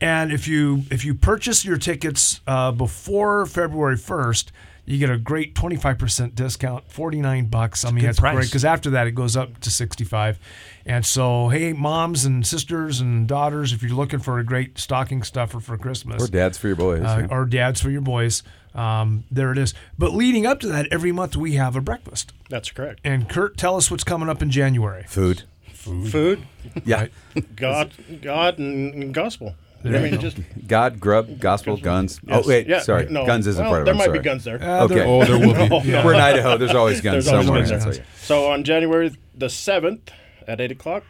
And 0.00 0.30
if 0.32 0.46
you 0.46 0.82
if 0.90 1.04
you 1.04 1.14
purchase 1.14 1.64
your 1.64 1.78
tickets 1.78 2.40
uh, 2.46 2.70
before 2.72 3.46
February 3.46 3.96
1st, 3.96 4.50
you 4.84 4.98
get 4.98 5.10
a 5.10 5.18
great 5.18 5.54
25% 5.54 6.34
discount, 6.34 6.88
49 6.92 7.46
bucks. 7.46 7.84
I 7.84 7.88
mean, 7.90 8.00
good 8.02 8.08
that's 8.08 8.20
great 8.20 8.44
because 8.44 8.64
after 8.64 8.90
that 8.90 9.06
it 9.06 9.12
goes 9.12 9.36
up 9.36 9.58
to 9.60 9.70
65. 9.70 10.38
And 10.84 11.04
so, 11.04 11.48
hey, 11.48 11.72
moms 11.72 12.24
and 12.24 12.46
sisters 12.46 13.00
and 13.00 13.26
daughters, 13.26 13.72
if 13.72 13.82
you're 13.82 13.96
looking 13.96 14.20
for 14.20 14.38
a 14.38 14.44
great 14.44 14.78
stocking 14.78 15.22
stuffer 15.24 15.58
for 15.58 15.76
Christmas, 15.76 16.22
Or 16.22 16.28
dads 16.28 16.56
for 16.58 16.68
your 16.68 16.76
boys. 16.76 17.02
uh, 17.02 17.26
yeah. 17.28 17.36
or 17.36 17.44
dads 17.46 17.80
for 17.80 17.90
your 17.90 18.02
boys, 18.02 18.44
um, 18.76 19.24
there 19.30 19.50
it 19.50 19.58
is. 19.58 19.74
But 19.98 20.12
leading 20.12 20.46
up 20.46 20.60
to 20.60 20.68
that, 20.68 20.86
every 20.92 21.10
month 21.10 21.36
we 21.36 21.54
have 21.54 21.74
a 21.74 21.80
breakfast. 21.80 22.32
That's 22.48 22.70
correct. 22.70 23.00
And 23.02 23.28
Kurt, 23.28 23.56
tell 23.56 23.76
us 23.76 23.90
what's 23.90 24.04
coming 24.04 24.28
up 24.28 24.40
in 24.42 24.50
January. 24.50 25.04
Food. 25.08 25.42
Food, 25.72 26.42
Yeah. 26.84 27.06
God, 27.56 27.92
God, 28.20 28.58
and, 28.58 28.92
and 28.94 29.14
gospel. 29.14 29.54
I 29.84 29.88
There 29.90 29.96
you 30.04 30.10
mean, 30.12 30.14
go. 30.16 30.20
just 30.20 30.38
God, 30.66 30.98
grub, 30.98 31.38
gospel, 31.38 31.76
guns. 31.76 32.20
yes. 32.26 32.42
Oh, 32.44 32.48
wait. 32.48 32.66
Yeah, 32.66 32.80
sorry. 32.80 33.06
no, 33.08 33.24
Guns 33.24 33.46
isn't 33.46 33.62
well, 33.62 33.70
part 33.70 33.82
of 33.82 33.84
it. 33.84 33.84
There 33.86 33.94
I'm 33.94 33.98
might 33.98 34.04
sorry. 34.06 34.18
be 34.18 34.24
guns 34.24 34.44
there. 34.44 34.62
Uh, 34.62 34.84
Okay. 34.84 35.02
Oh, 35.04 35.24
there 35.24 35.38
will 35.38 35.54
be. 35.54 35.68
No, 35.68 35.78
no. 36.00 36.04
We're 36.04 36.14
in 36.14 36.20
Idaho. 36.20 36.56
There's 36.56 36.74
always 36.74 37.00
guns 37.00 37.24
There's 37.26 37.28
always 37.28 37.46
somewhere. 37.46 37.66
guns. 37.68 37.96
That's. 37.98 38.24
So 38.26 38.50
on 38.50 38.64
January 38.64 39.14
the 39.34 39.48
seventh 39.48 40.10
at 40.48 40.60
eight 40.60 40.72
o'clock, 40.72 41.04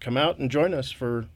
come 0.00 0.16
out 0.18 0.38
and 0.38 0.50
join 0.50 0.74
us 0.74 0.90
for 0.90 1.26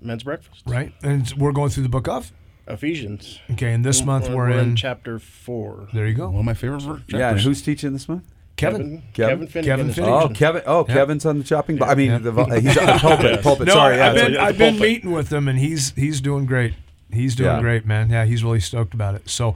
men's 0.00 0.22
breakfast. 0.22 0.62
Right, 0.66 0.92
and 1.02 1.32
we're 1.36 1.52
going 1.52 1.70
through 1.70 1.84
the 1.84 1.88
book 1.88 2.08
of. 2.08 2.32
Ephesians. 2.68 3.40
Okay, 3.50 3.72
and 3.72 3.84
this 3.84 4.04
month 4.04 4.28
we're, 4.28 4.36
We're 4.48 4.50
in. 4.60 4.76
chapter 4.76 5.18
four. 5.18 5.88
there 5.92 6.06
you 6.06 6.14
go. 6.14 6.30
One 6.30 6.40
of 6.40 6.44
my 6.44 6.54
favorite 6.54 6.82
ver- 6.82 7.02
Yeah, 7.08 7.30
and 7.30 7.40
who's 7.40 7.60
teaching 7.60 7.92
this 7.92 8.08
month? 8.08 8.22
Kevin. 8.70 9.02
Kevin? 9.12 9.38
Kevin 9.38 9.46
Finnegan. 9.48 9.76
Kevin 9.76 9.92
Finnegan. 9.92 10.14
Oh. 10.14 10.28
Kevin. 10.28 10.62
Oh, 10.66 10.84
Kevin's 10.84 11.26
on 11.26 11.38
the 11.38 11.44
chopping 11.44 11.76
block. 11.76 11.90
I 11.90 11.94
mean, 11.94 12.10
Yeah. 12.10 12.18
the, 12.18 12.60
he's 12.60 12.76
on 12.78 12.86
the 12.86 12.92
pulpit. 13.00 13.42
pulpit. 13.42 13.66
No, 13.68 13.74
Sorry. 13.74 14.00
I've 14.00 14.16
yeah, 14.16 14.24
been 14.28 14.36
I've 14.36 14.58
been 14.58 14.78
meeting 14.78 15.10
with 15.12 15.32
him, 15.32 15.48
and 15.48 15.58
he's 15.58 15.90
he's 15.96 16.20
doing 16.20 16.46
great. 16.46 16.74
He's 17.12 17.34
doing 17.34 17.50
Yeah. 17.56 17.60
great, 17.60 17.84
man. 17.86 18.08
Yeah, 18.10 18.24
he's 18.24 18.42
really 18.42 18.60
stoked 18.60 18.94
about 18.94 19.14
it. 19.14 19.28
So, 19.28 19.54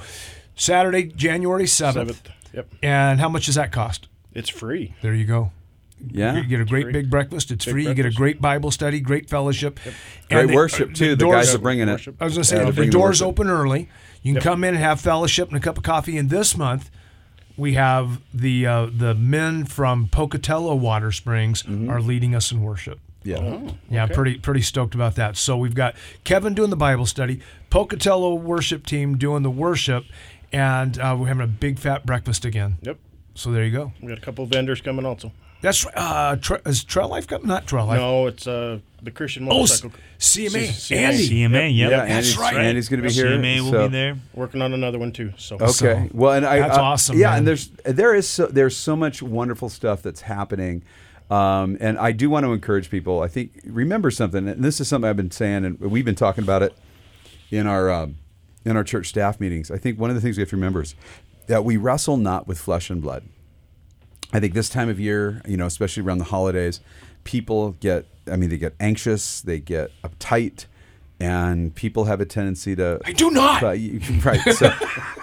Saturday, 0.54 1.04
January 1.04 1.66
seventh. 1.66 2.28
Yep. 2.52 2.68
and 2.82 3.20
how 3.20 3.28
much 3.28 3.46
does 3.46 3.56
that 3.56 3.70
cost? 3.72 4.08
It's 4.32 4.48
free. 4.48 4.94
There 5.02 5.12
you 5.14 5.24
go. 5.26 5.50
Yeah. 6.10 6.36
You 6.36 6.44
get 6.44 6.60
a 6.60 6.64
great 6.64 6.84
free. 6.84 6.92
big 6.92 7.10
breakfast. 7.10 7.50
It's 7.50 7.64
Big 7.66 7.72
free. 7.72 7.86
You 7.86 7.92
get 7.94 8.06
a 8.06 8.10
great 8.10 8.40
Bible 8.40 8.70
study, 8.70 8.98
great 9.00 9.28
fellowship, 9.28 9.78
Great 9.84 9.94
And 10.40 10.48
they- 10.50 10.54
worship, 10.54 10.94
too. 10.94 11.10
The, 11.10 11.16
doors- 11.16 11.46
guys 11.46 11.54
are 11.54 11.58
bringing 11.58 11.88
it. 11.88 12.06
I 12.20 12.24
was 12.24 12.34
going 12.34 12.42
to 12.42 12.44
say 12.44 12.56
Yeah, 12.58 12.70
the, 12.70 12.72
the 12.84 12.86
doors 12.90 13.20
worship. 13.22 13.26
open 13.26 13.48
early. 13.48 13.88
You 14.22 14.30
can 14.32 14.34
Yep. 14.36 14.42
come 14.42 14.64
in 14.64 14.74
and 14.74 14.82
have 14.82 15.00
fellowship 15.00 15.48
and 15.48 15.56
a 15.56 15.60
cup 15.60 15.76
of 15.76 15.84
coffee. 15.84 16.16
And 16.18 16.30
this 16.30 16.56
month, 16.56 16.90
we 17.56 17.74
have 17.74 18.20
the 18.34 18.66
uh, 18.66 18.86
the 18.92 19.14
men 19.14 19.64
from 19.64 20.08
Pocatello 20.08 20.78
Watersprings 20.78 21.64
Mm-hmm. 21.64 21.90
are 21.90 22.00
leading 22.00 22.34
us 22.34 22.52
in 22.52 22.62
worship. 22.62 23.00
Yeah. 23.22 23.60
Yeah, 23.90 24.04
Okay. 24.04 24.14
pretty 24.14 24.38
pretty 24.38 24.60
stoked 24.62 24.94
about 24.94 25.16
that. 25.16 25.36
So 25.36 25.56
we've 25.56 25.74
got 25.74 25.94
Kevin 26.24 26.54
doing 26.54 26.70
the 26.70 26.76
Bible 26.76 27.06
study, 27.06 27.40
Pocatello 27.70 28.34
worship 28.34 28.86
team 28.86 29.18
doing 29.18 29.42
the 29.42 29.50
worship, 29.50 30.04
and 30.52 30.98
uh, 30.98 31.16
we're 31.18 31.26
having 31.26 31.42
a 31.42 31.48
big 31.48 31.78
fat 31.78 32.06
breakfast 32.06 32.44
again. 32.44 32.78
Yep. 32.82 32.98
So 33.34 33.50
there 33.50 33.64
you 33.64 33.72
go. 33.72 33.92
We 34.00 34.08
got 34.08 34.18
a 34.18 34.20
couple 34.20 34.44
of 34.44 34.50
vendors 34.50 34.80
coming 34.80 35.04
also. 35.04 35.32
That's 35.60 35.84
uh, 35.94 36.36
tra- 36.40 36.60
is 36.66 36.84
Trail 36.84 37.08
Life 37.08 37.26
coming? 37.26 37.48
Not 37.48 37.66
Trail 37.66 37.86
Life. 37.86 37.98
No, 37.98 38.26
it's 38.28 38.46
uh, 38.46 38.78
the 39.06 39.10
Christian 39.10 39.44
Oh, 39.50 39.62
s- 39.62 39.82
motorcycle. 39.82 39.92
CMA. 40.18 40.66
C- 40.72 40.94
Andy. 40.94 41.28
CMA, 41.28 41.76
yep. 41.76 41.90
Yeah, 41.90 41.96
That's 41.96 42.10
Andy's, 42.10 42.38
right. 42.38 42.56
Andy's 42.56 42.88
going 42.90 43.02
to 43.02 43.08
be 43.08 43.14
here. 43.14 43.26
CMA 43.26 43.60
will 43.62 43.70
so- 43.70 43.88
be 43.88 43.92
there. 43.92 44.16
Working 44.34 44.60
on 44.62 44.74
another 44.74 44.98
one 44.98 45.12
too. 45.12 45.32
So 45.38 45.56
Okay. 45.56 45.66
So, 45.72 46.08
well, 46.12 46.32
and 46.34 46.44
I 46.44 46.58
that's 46.60 46.76
uh, 46.76 46.82
awesome, 46.82 47.18
Yeah, 47.18 47.30
man. 47.30 47.38
and 47.38 47.46
there's 47.48 47.68
there 47.84 48.14
is 48.14 48.28
so, 48.28 48.46
there's 48.46 48.76
so 48.76 48.94
much 48.94 49.22
wonderful 49.22 49.68
stuff 49.70 50.02
that's 50.02 50.20
happening, 50.22 50.82
um, 51.30 51.76
and 51.80 51.98
I 51.98 52.12
do 52.12 52.28
want 52.30 52.44
to 52.44 52.52
encourage 52.52 52.90
people. 52.90 53.20
I 53.22 53.28
think 53.28 53.60
remember 53.64 54.10
something, 54.10 54.46
and 54.46 54.62
this 54.62 54.80
is 54.80 54.88
something 54.88 55.08
I've 55.08 55.16
been 55.16 55.30
saying, 55.30 55.64
and 55.64 55.80
we've 55.80 56.04
been 56.04 56.14
talking 56.14 56.44
about 56.44 56.62
it 56.62 56.74
in 57.50 57.66
our 57.66 57.90
um, 57.90 58.16
in 58.64 58.76
our 58.76 58.84
church 58.84 59.08
staff 59.08 59.40
meetings. 59.40 59.70
I 59.70 59.78
think 59.78 59.98
one 59.98 60.10
of 60.10 60.16
the 60.16 60.20
things 60.22 60.36
we 60.36 60.42
have 60.42 60.50
to 60.50 60.56
remember 60.56 60.82
is 60.82 60.94
that 61.46 61.64
we 61.64 61.76
wrestle 61.76 62.16
not 62.16 62.46
with 62.48 62.58
flesh 62.58 62.90
and 62.90 63.00
blood. 63.00 63.22
I 64.32 64.40
think 64.40 64.54
this 64.54 64.68
time 64.68 64.88
of 64.88 64.98
year, 64.98 65.40
you 65.46 65.56
know, 65.56 65.66
especially 65.66 66.02
around 66.02 66.18
the 66.18 66.24
holidays, 66.24 66.80
people 67.22 67.72
get, 67.78 68.06
I 68.30 68.36
mean, 68.36 68.50
they 68.50 68.58
get 68.58 68.74
anxious, 68.80 69.40
they 69.40 69.60
get 69.60 69.90
uptight, 70.02 70.66
and 71.18 71.74
people 71.74 72.04
have 72.04 72.20
a 72.20 72.26
tendency 72.26 72.76
to. 72.76 73.00
I 73.04 73.12
do 73.12 73.30
not. 73.30 73.60
But 73.62 73.78
you- 73.78 74.00
right. 74.24 74.40
So, 74.54 74.70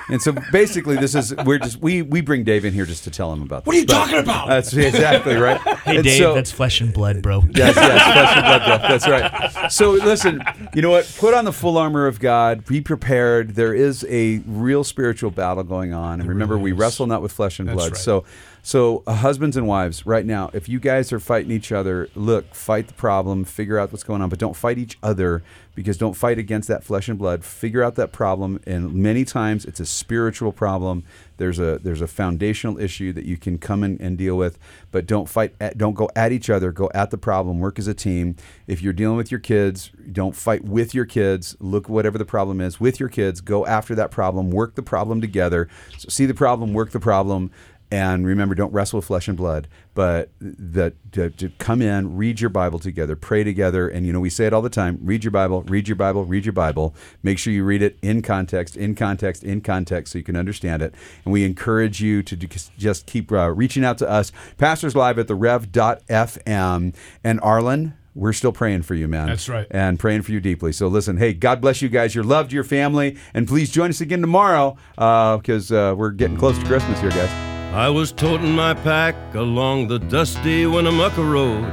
and 0.09 0.21
so 0.21 0.33
basically, 0.51 0.95
this 0.95 1.13
is 1.15 1.35
we're 1.45 1.59
just 1.59 1.79
we 1.81 2.01
we 2.01 2.21
bring 2.21 2.43
Dave 2.43 2.65
in 2.65 2.73
here 2.73 2.85
just 2.85 3.03
to 3.03 3.11
tell 3.11 3.31
him 3.31 3.41
about. 3.43 3.65
What 3.65 3.75
are 3.75 3.79
you 3.79 3.85
But 3.85 3.93
talking 3.93 4.17
about? 4.19 4.47
That's 4.47 4.73
exactly 4.73 5.35
right. 5.35 5.59
Hey, 5.83 5.95
And 5.97 6.03
Dave, 6.05 6.17
so- 6.17 6.33
that's 6.33 6.51
flesh 6.51 6.79
and 6.81 6.93
blood, 6.93 7.21
bro. 7.21 7.43
Yes, 7.53 7.75
yes, 7.75 8.03
flesh 8.03 8.37
and 8.37 8.45
blood, 8.45 8.79
bro. 8.79 8.87
That's 8.87 9.07
right. 9.07 9.71
So 9.71 9.91
listen, 9.91 10.41
you 10.73 10.81
know 10.81 10.89
what? 10.91 11.13
Put 11.19 11.33
on 11.33 11.43
the 11.45 11.51
full 11.51 11.77
armor 11.77 12.07
of 12.07 12.19
God. 12.21 12.65
Be 12.65 12.79
prepared. 12.79 13.55
There 13.55 13.73
is 13.73 14.05
a 14.09 14.37
real 14.47 14.83
spiritual 14.85 15.29
battle 15.29 15.63
going 15.63 15.93
on, 15.93 16.21
and 16.21 16.29
remember, 16.29 16.57
we 16.57 16.71
wrestle 16.71 17.05
not 17.05 17.21
with 17.21 17.33
flesh 17.33 17.59
and 17.59 17.67
That's 17.67 17.75
blood. 17.75 17.91
right. 17.91 17.97
So, 18.01 18.23
so 18.65 19.03
uh, 19.05 19.15
husbands 19.15 19.57
and 19.57 19.67
wives, 19.67 20.05
right 20.05 20.25
now, 20.25 20.49
if 20.53 20.69
you 20.69 20.79
guys 20.79 21.11
are 21.11 21.19
fighting 21.19 21.51
each 21.51 21.73
other, 21.73 22.07
look, 22.15 22.55
fight 22.55 22.87
the 22.87 22.93
problem, 22.93 23.43
figure 23.43 23.77
out 23.77 23.91
what's 23.91 24.03
going 24.03 24.21
on, 24.21 24.29
but 24.29 24.39
don't 24.39 24.55
fight 24.55 24.77
each 24.77 24.97
other 25.03 25.43
because 25.75 25.97
don't 25.97 26.13
fight 26.13 26.37
against 26.37 26.67
that 26.67 26.83
flesh 26.83 27.09
and 27.09 27.19
blood. 27.19 27.43
Figure 27.43 27.83
out 27.83 27.95
that 27.95 28.13
problem, 28.13 28.61
and 28.65 28.93
many 28.93 29.25
times 29.25 29.65
it's 29.65 29.79
a 29.81 29.85
spiritual 29.85 30.53
problem. 30.53 31.03
There's 31.37 31.59
a 31.59 31.79
there's 31.79 32.01
a 32.01 32.07
foundational 32.07 32.79
issue 32.79 33.11
that 33.13 33.25
you 33.25 33.37
can 33.37 33.57
come 33.57 33.83
in 33.83 33.99
and 33.99 34.17
deal 34.17 34.37
with, 34.37 34.57
but 34.91 35.07
don't 35.07 35.27
fight. 35.27 35.55
At, 35.59 35.77
don't 35.77 35.95
go 35.95 36.09
at 36.15 36.31
each 36.31 36.49
other. 36.49 36.71
Go 36.71 36.89
at 36.93 37.09
the 37.09 37.17
problem. 37.17 37.59
Work 37.59 37.79
as 37.79 37.87
a 37.87 37.93
team. 37.93 38.35
If 38.67 38.81
you're 38.81 38.93
dealing 38.93 39.17
with 39.17 39.31
your 39.31 39.39
kids, 39.39 39.91
don't 40.11 40.35
fight 40.35 40.63
with 40.63 40.93
your 40.93 41.05
kids. 41.05 41.57
Look 41.59 41.89
whatever 41.89 42.17
the 42.17 42.25
problem 42.25 42.61
is 42.61 42.79
with 42.79 42.99
your 42.99 43.09
kids. 43.09 43.41
Go 43.41 43.65
after 43.65 43.95
that 43.95 44.11
problem. 44.11 44.51
Work 44.51 44.75
the 44.75 44.83
problem 44.83 45.21
together. 45.21 45.67
So 45.97 46.09
see 46.09 46.25
the 46.25 46.35
problem. 46.35 46.73
Work 46.73 46.91
the 46.91 46.99
problem. 46.99 47.51
And 47.93 48.25
remember, 48.25 48.55
don't 48.55 48.73
wrestle 48.73 48.97
with 48.97 49.05
flesh 49.05 49.27
and 49.27 49.37
blood, 49.37 49.67
but 49.93 50.31
that 50.41 50.95
to, 51.11 51.29
to 51.29 51.49
come 51.59 51.79
in, 51.79 52.17
read 52.17 52.41
your 52.41 52.49
Bible 52.49 52.79
together, 52.79 53.15
pray 53.15 53.43
together, 53.43 53.87
and 53.87 54.03
you 54.07 54.11
know 54.11 54.19
we 54.19 54.31
say 54.31 54.47
it 54.47 54.53
all 54.53 54.63
the 54.63 54.69
time: 54.71 54.97
read 54.99 55.23
your 55.23 55.29
Bible, 55.29 55.61
read 55.61 55.87
your 55.87 55.95
Bible, 55.95 56.25
read 56.25 56.43
your 56.43 56.53
Bible. 56.53 56.95
Make 57.21 57.37
sure 57.37 57.53
you 57.53 57.63
read 57.63 57.83
it 57.83 57.99
in 58.01 58.23
context, 58.23 58.75
in 58.75 58.95
context, 58.95 59.43
in 59.43 59.61
context, 59.61 60.13
so 60.13 60.17
you 60.17 60.23
can 60.23 60.35
understand 60.35 60.81
it. 60.81 60.95
And 61.23 61.31
we 61.31 61.43
encourage 61.43 62.01
you 62.01 62.23
to 62.23 62.35
just 62.35 63.05
keep 63.05 63.31
uh, 63.31 63.51
reaching 63.51 63.85
out 63.85 63.99
to 63.99 64.09
us, 64.09 64.31
pastors 64.57 64.95
live 64.95 65.19
at 65.19 65.27
the 65.27 65.35
Rev.fm 65.35 66.95
and 67.23 67.41
Arlen. 67.41 67.93
We're 68.15 68.33
still 68.33 68.53
praying 68.53 68.81
for 68.83 68.95
you, 68.95 69.07
man. 69.07 69.27
That's 69.27 69.47
right. 69.47 69.67
And 69.69 69.99
praying 69.99 70.23
for 70.23 70.31
you 70.31 70.39
deeply. 70.39 70.71
So 70.71 70.87
listen, 70.87 71.17
hey, 71.17 71.33
God 71.33 71.61
bless 71.61 71.83
you 71.83 71.89
guys. 71.89 72.15
You're 72.15 72.23
loved, 72.23 72.51
your 72.51 72.63
family, 72.63 73.17
and 73.35 73.47
please 73.47 73.69
join 73.69 73.91
us 73.91 74.01
again 74.01 74.21
tomorrow 74.21 74.77
because 74.95 75.71
uh, 75.71 75.93
we're 75.95 76.09
getting 76.09 76.37
close 76.37 76.57
to 76.57 76.65
Christmas 76.65 76.99
here, 76.99 77.11
guys. 77.11 77.52
I 77.73 77.89
was 77.89 78.11
toting 78.11 78.51
my 78.51 78.75
pack 78.75 79.15
along 79.33 79.87
the 79.87 79.97
dusty 79.97 80.67
Winnemucca 80.67 81.23
Road 81.23 81.63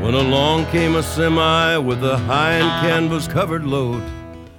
when 0.00 0.14
along 0.14 0.66
came 0.66 0.94
a 0.94 1.02
semi 1.02 1.76
with 1.76 2.04
a 2.04 2.16
high 2.18 2.52
and 2.52 2.86
canvas 2.86 3.26
covered 3.26 3.64
load. 3.64 4.00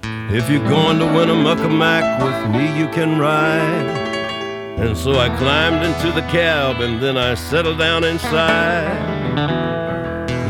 If 0.02 0.50
you're 0.50 0.68
going 0.68 0.98
to 0.98 1.06
Winnemucca 1.06 1.70
Mac 1.70 2.22
with 2.22 2.54
me, 2.54 2.78
you 2.78 2.88
can 2.88 3.18
ride. 3.18 3.88
And 4.78 4.94
so 4.94 5.18
I 5.18 5.34
climbed 5.38 5.82
into 5.82 6.12
the 6.12 6.26
cab 6.28 6.82
and 6.82 7.02
then 7.02 7.16
I 7.16 7.32
settled 7.32 7.78
down 7.78 8.04
inside. 8.04 8.84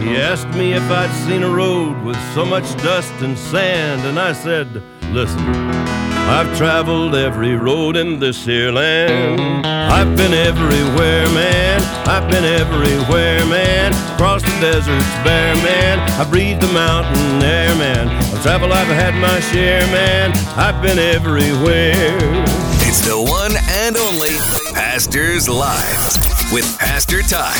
He 0.02 0.16
asked 0.16 0.48
me 0.58 0.72
if 0.72 0.82
I'd 0.90 1.14
seen 1.24 1.44
a 1.44 1.48
road 1.48 2.02
with 2.02 2.18
so 2.34 2.44
much 2.44 2.64
dust 2.82 3.14
and 3.20 3.38
sand, 3.38 4.02
and 4.02 4.18
I 4.18 4.32
said, 4.32 4.66
Listen, 5.12 6.13
I've 6.26 6.56
traveled 6.56 7.14
every 7.14 7.54
road 7.54 7.96
in 7.96 8.18
this 8.18 8.46
here 8.46 8.72
land. 8.72 9.66
I've 9.66 10.16
been 10.16 10.32
everywhere, 10.32 11.28
man. 11.34 11.82
I've 12.08 12.30
been 12.30 12.44
everywhere, 12.44 13.44
man. 13.44 13.92
Across 14.14 14.42
the 14.42 14.58
deserts 14.58 15.14
bare, 15.22 15.54
man. 15.56 15.98
I 16.18 16.28
breathe 16.28 16.60
the 16.60 16.72
mountain 16.72 17.42
air, 17.42 17.74
man. 17.76 18.08
Of 18.32 18.42
travel 18.42 18.72
I've 18.72 18.88
had 18.88 19.14
my 19.14 19.38
share, 19.52 19.86
man. 19.88 20.32
I've 20.56 20.80
been 20.80 20.98
everywhere. 20.98 21.92
It's 22.86 23.06
the 23.06 23.20
one 23.20 23.52
and 23.84 23.96
only 23.96 24.40
Pastors 24.72 25.46
Live 25.46 26.16
with 26.52 26.78
Pastor 26.78 27.20
Ty, 27.22 27.54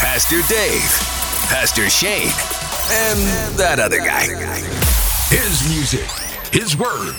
Pastor 0.00 0.42
Dave, 0.52 0.82
Pastor 1.48 1.88
Shane, 1.88 2.30
and 2.92 3.56
that 3.58 3.78
other 3.78 3.98
guy. 3.98 4.26
His 5.30 5.68
music, 5.68 6.08
his 6.52 6.76
word, 6.76 7.16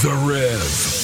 the 0.00 0.14
Rev. 0.26 1.01